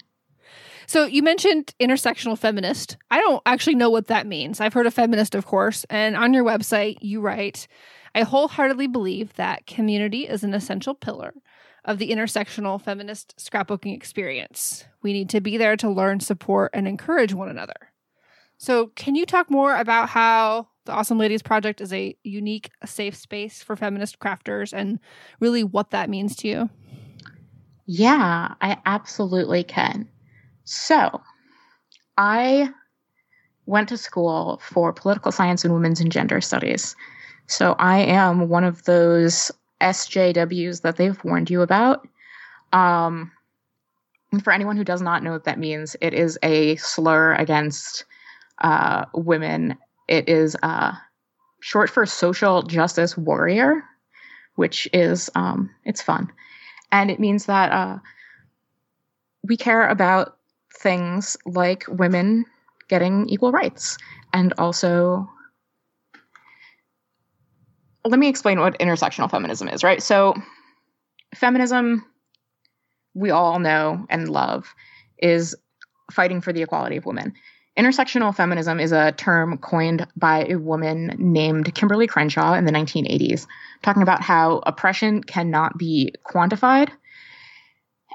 [0.91, 2.97] So you mentioned intersectional feminist.
[3.09, 4.59] I don't actually know what that means.
[4.59, 7.69] I've heard of feminist, of course, and on your website you write,
[8.13, 11.33] I wholeheartedly believe that community is an essential pillar
[11.85, 14.83] of the intersectional feminist scrapbooking experience.
[15.01, 17.93] We need to be there to learn, support, and encourage one another.
[18.57, 23.15] So, can you talk more about how the Awesome Ladies Project is a unique, safe
[23.15, 24.99] space for feminist crafters and
[25.39, 26.69] really what that means to you?
[27.85, 30.10] Yeah, I absolutely can.
[30.63, 31.21] So,
[32.17, 32.69] I
[33.65, 36.95] went to school for political science and women's and gender studies.
[37.47, 39.51] So I am one of those
[39.81, 42.07] SJWs that they've warned you about.
[42.73, 43.31] Um,
[44.43, 48.05] for anyone who does not know what that means, it is a slur against
[48.59, 49.77] uh, women.
[50.07, 50.93] It is uh,
[51.59, 53.83] short for social justice warrior,
[54.55, 56.31] which is um, it's fun,
[56.91, 57.99] and it means that uh,
[59.43, 60.37] we care about
[60.77, 62.45] things like women
[62.87, 63.97] getting equal rights.
[64.33, 65.29] And also
[68.05, 70.01] let me explain what intersectional feminism is right?
[70.01, 70.33] So
[71.35, 72.05] feminism
[73.13, 74.73] we all know and love
[75.17, 75.55] is
[76.11, 77.33] fighting for the equality of women.
[77.77, 83.47] Intersectional feminism is a term coined by a woman named Kimberlé Crenshaw in the 1980s
[83.81, 86.89] talking about how oppression cannot be quantified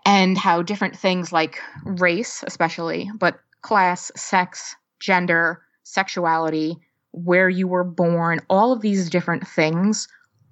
[0.06, 6.76] and how different things like race, especially, but class, sex, gender, sexuality,
[7.10, 10.06] where you were born, all of these different things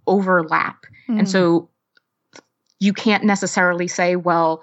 [0.09, 0.85] overlap.
[1.09, 1.21] Mm.
[1.21, 1.71] And so
[2.81, 4.63] you can't necessarily say, well,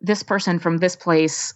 [0.00, 1.52] this person from this place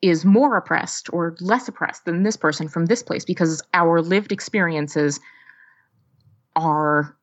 [0.00, 4.32] is more oppressed or less oppressed than this person from this place because our lived
[4.32, 5.20] experiences
[6.56, 7.14] are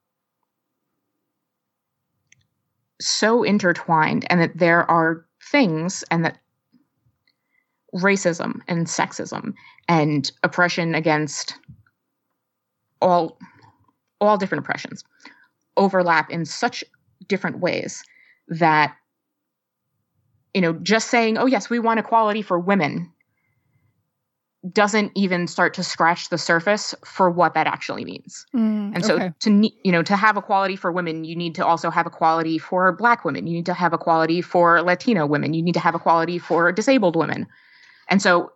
[3.00, 6.40] so intertwined and that there are things and that
[7.94, 9.54] racism and sexism
[9.88, 11.56] and oppression against
[13.02, 13.40] all
[14.20, 15.04] all different oppressions
[15.78, 16.84] overlap in such
[17.28, 18.04] different ways
[18.48, 18.96] that
[20.54, 23.12] you know just saying oh yes we want equality for women
[24.74, 28.46] doesn't even start to scratch the surface for what that actually means.
[28.56, 29.34] Mm, and so okay.
[29.40, 32.92] to you know to have equality for women, you need to also have equality for
[32.92, 33.48] black women.
[33.48, 35.54] You need to have equality for Latino women.
[35.54, 37.48] You need to have equality for disabled women.
[38.10, 38.52] And so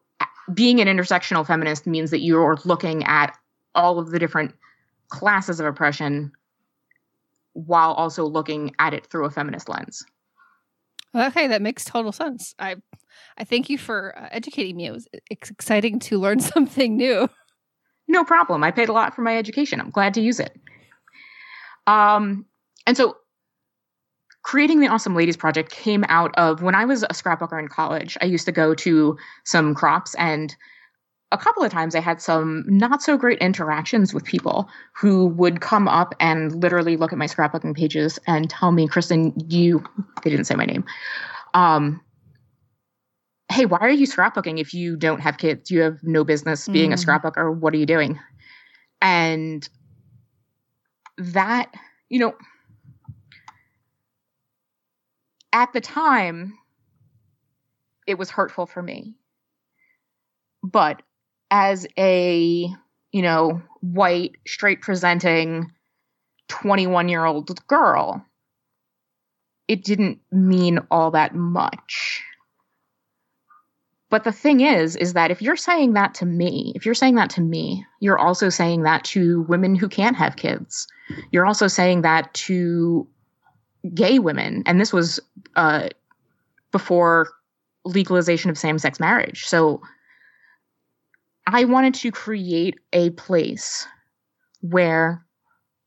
[0.54, 3.38] being an intersectional feminist means that you're looking at
[3.76, 4.54] all of the different
[5.10, 6.32] classes of oppression
[7.54, 10.06] while also looking at it through a feminist lens.
[11.16, 12.56] Okay, that makes total sense.
[12.58, 12.76] I
[13.38, 14.88] I thank you for uh, educating me.
[14.88, 17.30] It was exciting to learn something new.
[18.08, 18.64] No problem.
[18.64, 19.80] I paid a lot for my education.
[19.80, 20.58] I'm glad to use it.
[21.88, 22.46] Um,
[22.86, 23.16] and so
[24.44, 28.18] creating the Awesome Ladies Project came out of when I was a scrapbooker in college.
[28.22, 30.56] I used to go to some crops and
[31.32, 35.62] a couple of times I had some not so great interactions with people who would
[35.62, 39.84] come up and literally look at my scrapbooking pages and tell me, Kristen, you,
[40.24, 40.84] they didn't say my name,
[41.54, 42.02] um,
[43.50, 45.72] hey, why are you scrapbooking if you don't have kids?
[45.72, 46.94] You have no business being mm.
[46.94, 47.56] a scrapbooker.
[47.56, 48.20] What are you doing?
[49.02, 49.68] And
[51.18, 51.74] that,
[52.10, 52.36] you know,
[55.54, 56.58] at the time,
[58.08, 59.16] it was hurtful for me.
[60.64, 61.02] But
[61.52, 62.68] as a,
[63.12, 65.72] you know, white, straight presenting
[66.48, 68.26] 21 year old girl,
[69.68, 72.24] it didn't mean all that much
[74.12, 77.16] but the thing is, is that if you're saying that to me, if you're saying
[77.16, 80.86] that to me, you're also saying that to women who can't have kids.
[81.32, 83.08] You're also saying that to
[83.94, 84.64] gay women.
[84.66, 85.22] And this was
[85.56, 85.88] uh,
[86.74, 87.30] before
[87.86, 89.46] legalization of same sex marriage.
[89.46, 89.82] So
[91.48, 93.88] I wanted to create a place
[94.62, 95.26] where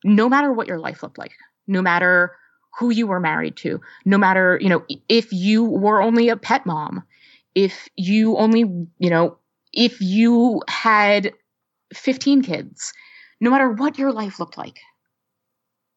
[0.04, 1.32] no matter what your life looked like,
[1.66, 2.36] no matter
[2.78, 6.66] who you were married to, no matter, you know, if you were only a pet
[6.66, 7.04] mom,
[7.54, 8.60] if you only,
[8.98, 9.38] you know,
[9.72, 11.32] if you had
[11.94, 12.92] 15 kids,
[13.40, 14.80] no matter what your life looked like,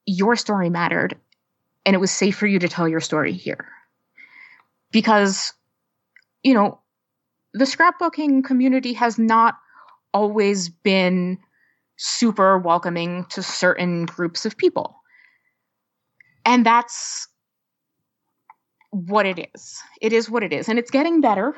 [0.05, 1.17] your story mattered
[1.85, 3.67] and it was safe for you to tell your story here.
[4.91, 5.53] Because,
[6.43, 6.79] you know,
[7.57, 9.57] the scrapbooking community has not
[10.13, 11.37] always been
[11.97, 14.95] super welcoming to certain groups of people.
[16.45, 17.27] And that's
[18.91, 19.81] what it is.
[20.01, 20.69] It is what it is.
[20.69, 21.55] And it's getting better.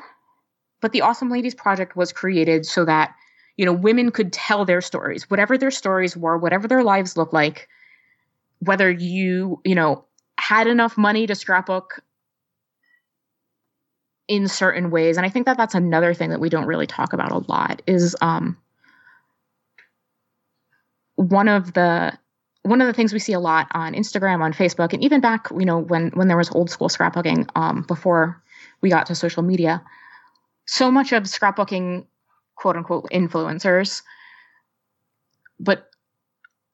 [0.80, 3.14] But the Awesome Ladies Project was created so that,
[3.56, 7.32] you know, women could tell their stories, whatever their stories were, whatever their lives look
[7.32, 7.68] like,
[8.60, 10.04] whether you, you know,
[10.38, 12.00] had enough money to scrapbook
[14.30, 15.16] in certain ways.
[15.16, 17.82] And I think that that's another thing that we don't really talk about a lot
[17.88, 18.56] is um
[21.16, 22.16] one of the
[22.62, 25.48] one of the things we see a lot on Instagram, on Facebook, and even back,
[25.50, 28.40] you know, when when there was old school scrapbooking, um, before
[28.80, 29.82] we got to social media,
[30.64, 32.06] so much of scrapbooking,
[32.54, 34.02] quote unquote, influencers,
[35.58, 35.90] but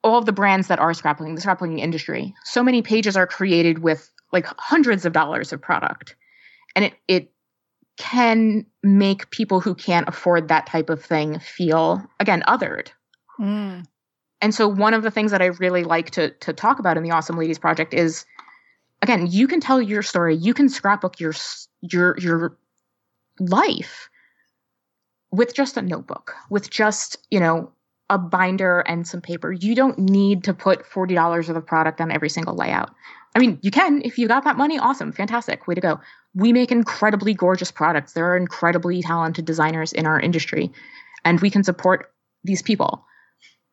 [0.05, 3.79] all of the brands that are scrapbooking, the scrapbooking industry, so many pages are created
[3.79, 6.17] with like hundreds of dollars of product,
[6.75, 7.33] and it it
[7.97, 12.89] can make people who can't afford that type of thing feel again othered.
[13.41, 13.85] Mm.
[14.41, 17.03] And so one of the things that I really like to to talk about in
[17.03, 18.25] the Awesome Ladies project is
[19.03, 21.33] again, you can tell your story, you can scrapbook your
[21.81, 22.57] your your
[23.39, 24.09] life
[25.31, 27.71] with just a notebook, with just, you know,
[28.09, 29.53] a binder and some paper.
[29.53, 32.95] You don't need to put $40 of of product on every single layout.
[33.35, 36.01] I mean, you can if you got that money, awesome, fantastic, way to go.
[36.37, 38.13] We make incredibly gorgeous products.
[38.13, 40.71] There are incredibly talented designers in our industry,
[41.25, 42.13] and we can support
[42.45, 43.05] these people.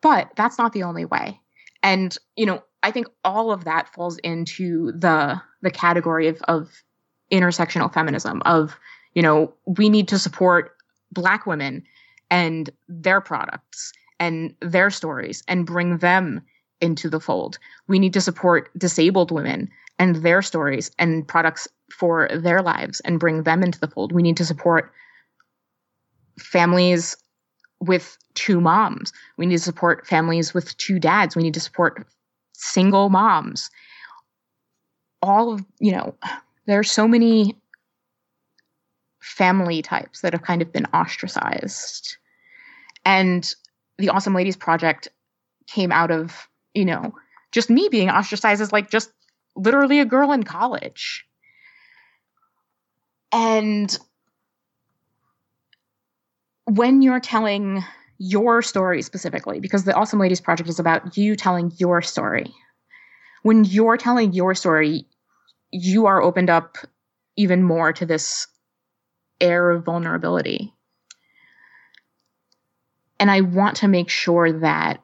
[0.01, 1.39] But that's not the only way.
[1.83, 6.83] And, you know, I think all of that falls into the the category of, of
[7.31, 8.77] intersectional feminism of,
[9.13, 10.75] you know, we need to support
[11.11, 11.83] black women
[12.29, 16.41] and their products and their stories and bring them
[16.83, 17.57] into the fold.
[17.87, 23.19] We need to support disabled women and their stories and products for their lives and
[23.19, 24.11] bring them into the fold.
[24.11, 24.91] We need to support
[26.37, 27.15] families
[27.79, 29.13] with two moms.
[29.37, 31.35] We need to support families with two dads.
[31.35, 32.05] We need to support
[32.53, 33.69] single moms.
[35.21, 36.15] All of, you know,
[36.65, 37.57] there are so many
[39.21, 42.17] family types that have kind of been ostracized.
[43.05, 43.53] And
[43.97, 45.07] the Awesome Ladies Project
[45.67, 47.13] came out of, you know,
[47.51, 49.11] just me being ostracized as like just
[49.55, 51.25] literally a girl in college.
[53.31, 53.97] And
[56.65, 57.83] when you're telling
[58.17, 62.53] your story specifically, because the Awesome Ladies Project is about you telling your story,
[63.41, 65.05] when you're telling your story,
[65.71, 66.77] you are opened up
[67.35, 68.47] even more to this
[69.41, 70.73] air of vulnerability
[73.23, 75.01] and I want to make sure that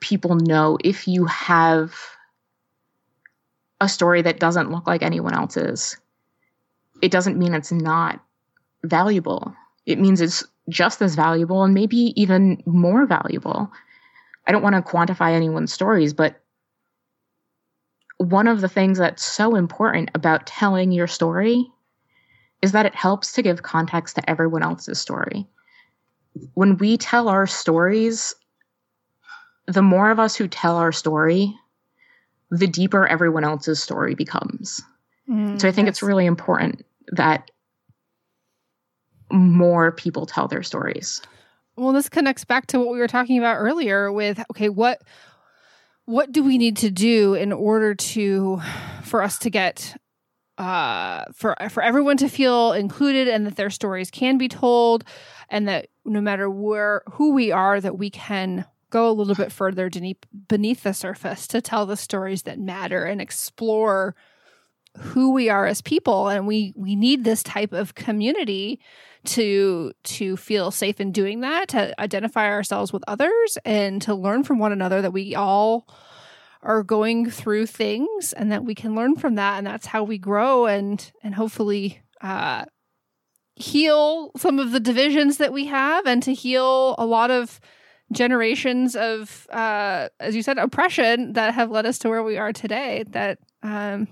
[0.00, 1.94] people know if you have
[3.80, 5.96] a story that doesn't look like anyone else's,
[7.00, 8.20] it doesn't mean it's not
[8.84, 9.54] valuable.
[9.86, 13.70] It means it's just as valuable and maybe even more valuable.
[14.46, 16.40] I don't want to quantify anyone's stories, but
[18.18, 21.70] one of the things that's so important about telling your story
[22.62, 25.46] is that it helps to give context to everyone else's story
[26.54, 28.34] when we tell our stories,
[29.68, 31.54] the more of us who tell our story,
[32.50, 34.80] the deeper everyone else's story becomes.
[35.28, 35.96] Mm, so I think yes.
[35.96, 37.50] it's really important that
[39.30, 41.20] more people tell their stories.
[41.76, 45.02] Well, this connects back to what we were talking about earlier with okay, what
[46.06, 48.62] what do we need to do in order to
[49.04, 50.00] for us to get
[50.56, 55.04] uh, for for everyone to feel included and that their stories can be told
[55.50, 59.52] and that no matter where who we are that we can go a little bit
[59.52, 59.90] further
[60.48, 64.14] beneath the surface to tell the stories that matter and explore
[64.96, 66.28] who we are as people.
[66.28, 68.80] And we we need this type of community
[69.26, 74.44] to to feel safe in doing that to identify ourselves with others and to learn
[74.44, 75.86] from one another that we all
[76.62, 79.58] are going through things and that we can learn from that.
[79.58, 82.64] And that's how we grow and and hopefully uh
[83.54, 87.60] heal some of the divisions that we have and to heal a lot of
[88.12, 92.52] generations of uh as you said oppression that have led us to where we are
[92.52, 94.08] today that um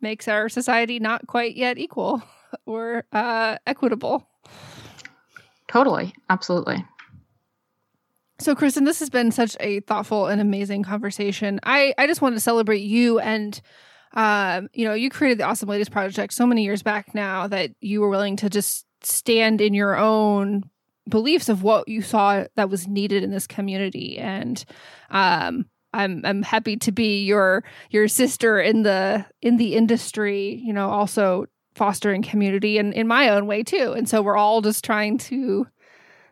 [0.00, 2.22] makes our society not quite yet equal
[2.66, 4.28] or uh equitable.
[5.68, 6.14] Totally.
[6.30, 6.84] Absolutely.
[8.40, 11.58] So, Kristen, this has been such a thoughtful and amazing conversation.
[11.64, 13.60] I, I just wanted to celebrate you and,
[14.12, 17.72] um, you know, you created the Awesome Ladies Project so many years back now that
[17.80, 20.62] you were willing to just stand in your own
[21.08, 24.18] beliefs of what you saw that was needed in this community.
[24.18, 24.64] And,
[25.10, 30.72] um, I'm I'm happy to be your your sister in the in the industry, you
[30.72, 33.94] know, also fostering community and in my own way too.
[33.96, 35.66] And so we're all just trying to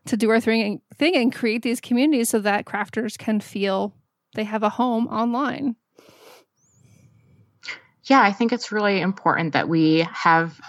[0.07, 3.95] to do our thing, thing and create these communities so that crafters can feel
[4.35, 5.77] they have a home online.
[8.05, 10.61] Yeah, I think it's really important that we have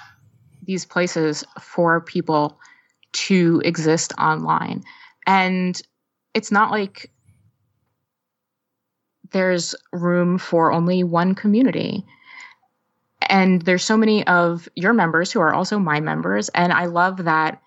[0.63, 2.59] these places for people
[3.17, 4.83] to exist online.
[5.25, 5.81] And
[6.33, 7.11] it's not like
[9.31, 12.05] there's room for only one community.
[13.27, 16.49] And there's so many of your members who are also my members.
[16.49, 17.61] And I love that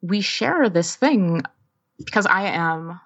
[0.00, 1.42] we share this thing
[1.98, 3.00] because I am,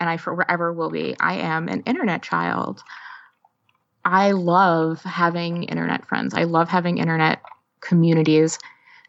[0.00, 2.82] and I forever will be, I am an internet child.
[4.04, 6.34] I love having internet friends.
[6.34, 7.42] I love having internet
[7.80, 8.58] communities.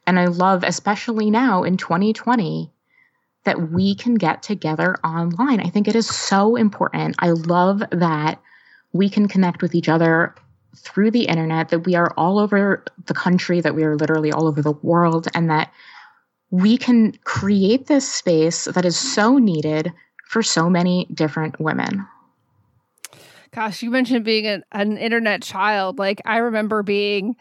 [0.09, 2.71] And I love, especially now in 2020,
[3.43, 5.59] that we can get together online.
[5.59, 7.15] I think it is so important.
[7.19, 8.41] I love that
[8.91, 10.33] we can connect with each other
[10.75, 14.47] through the internet, that we are all over the country, that we are literally all
[14.47, 15.71] over the world, and that
[16.49, 19.93] we can create this space that is so needed
[20.25, 22.07] for so many different women.
[23.51, 25.99] Gosh, you mentioned being an, an internet child.
[25.99, 27.35] Like, I remember being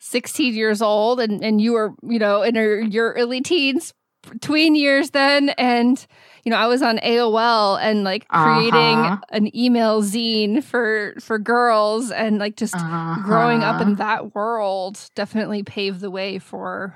[0.00, 3.94] 16 years old and, and you were, you know, in your, your early teens,
[4.40, 5.50] tween years then.
[5.50, 6.04] And,
[6.44, 9.18] you know, I was on AOL and like creating uh-huh.
[9.30, 13.22] an email zine for, for girls and like just uh-huh.
[13.24, 16.94] growing up in that world definitely paved the way for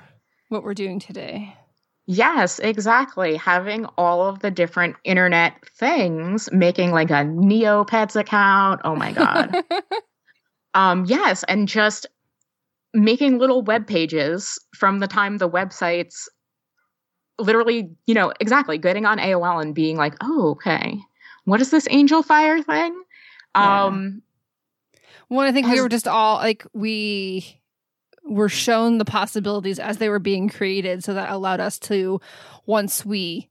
[0.49, 1.55] what we're doing today.
[2.07, 3.35] Yes, exactly.
[3.35, 8.81] Having all of the different internet things, making like a Neopets account.
[8.83, 9.63] Oh my God.
[10.75, 12.05] um, yes, and just
[12.95, 16.27] making little web pages from the time the websites
[17.37, 20.97] literally, you know, exactly getting on AOL and being like, oh, okay,
[21.43, 23.03] what is this Angelfire thing?
[23.55, 23.85] Yeah.
[23.85, 24.21] Um,
[25.29, 27.61] well, I think has, we were just all like, we
[28.23, 31.03] were shown the possibilities as they were being created.
[31.03, 32.21] So that allowed us to,
[32.65, 33.49] once we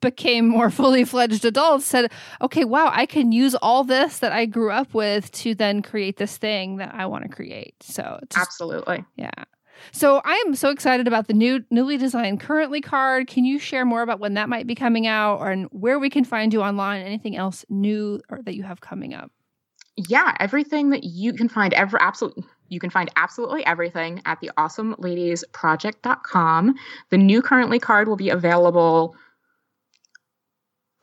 [0.00, 2.10] became more fully fledged adults said
[2.40, 6.16] okay wow i can use all this that i grew up with to then create
[6.16, 7.74] this thing that i want to create.
[7.82, 9.04] So just, absolutely.
[9.16, 9.30] Yeah.
[9.92, 13.28] So i'm so excited about the new newly designed currently card.
[13.28, 16.24] Can you share more about when that might be coming out or where we can
[16.24, 17.02] find you online?
[17.02, 19.30] Anything else new or that you have coming up?
[19.96, 24.50] Yeah everything that you can find ever absolutely you can find absolutely everything at the
[24.56, 26.74] awesomeladiesproject.com
[27.10, 29.14] the new currently card will be available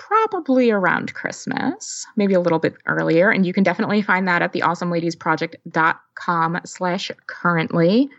[0.08, 3.30] probably around Christmas, maybe a little bit earlier.
[3.30, 8.10] And you can definitely find that at the awesomeladiesproject.com slash currently.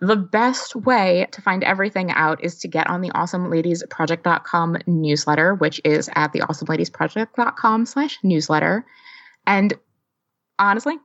[0.00, 5.80] The best way to find everything out is to get on the awesomeladiesproject.com newsletter, which
[5.84, 8.86] is at the awesomeladiesproject.com slash newsletter.
[9.46, 9.74] And
[10.58, 10.96] honestly,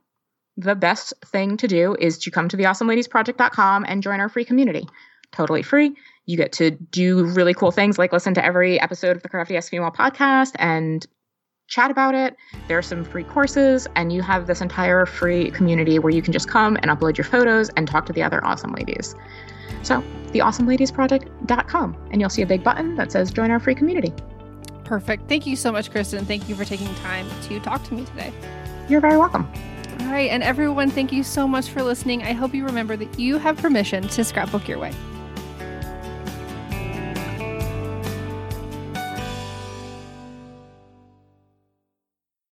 [0.56, 4.44] the best thing to do is to come to the awesomeladiesproject.com and join our free
[4.44, 4.86] community.
[5.32, 5.94] Totally free.
[6.26, 9.56] You get to do really cool things like listen to every episode of the Crafty
[9.56, 11.06] Ass Female podcast and
[11.70, 12.36] chat about it.
[12.68, 16.32] There are some free courses, and you have this entire free community where you can
[16.32, 19.14] just come and upload your photos and talk to the other awesome ladies.
[19.82, 20.02] So,
[20.32, 24.12] theawesomeladiesproject.com, and you'll see a big button that says join our free community.
[24.84, 25.28] Perfect.
[25.28, 26.26] Thank you so much, Kristen.
[26.26, 28.32] Thank you for taking time to talk to me today.
[28.88, 29.50] You're very welcome.
[30.00, 32.24] All right, and everyone, thank you so much for listening.
[32.24, 34.92] I hope you remember that you have permission to scrapbook your way.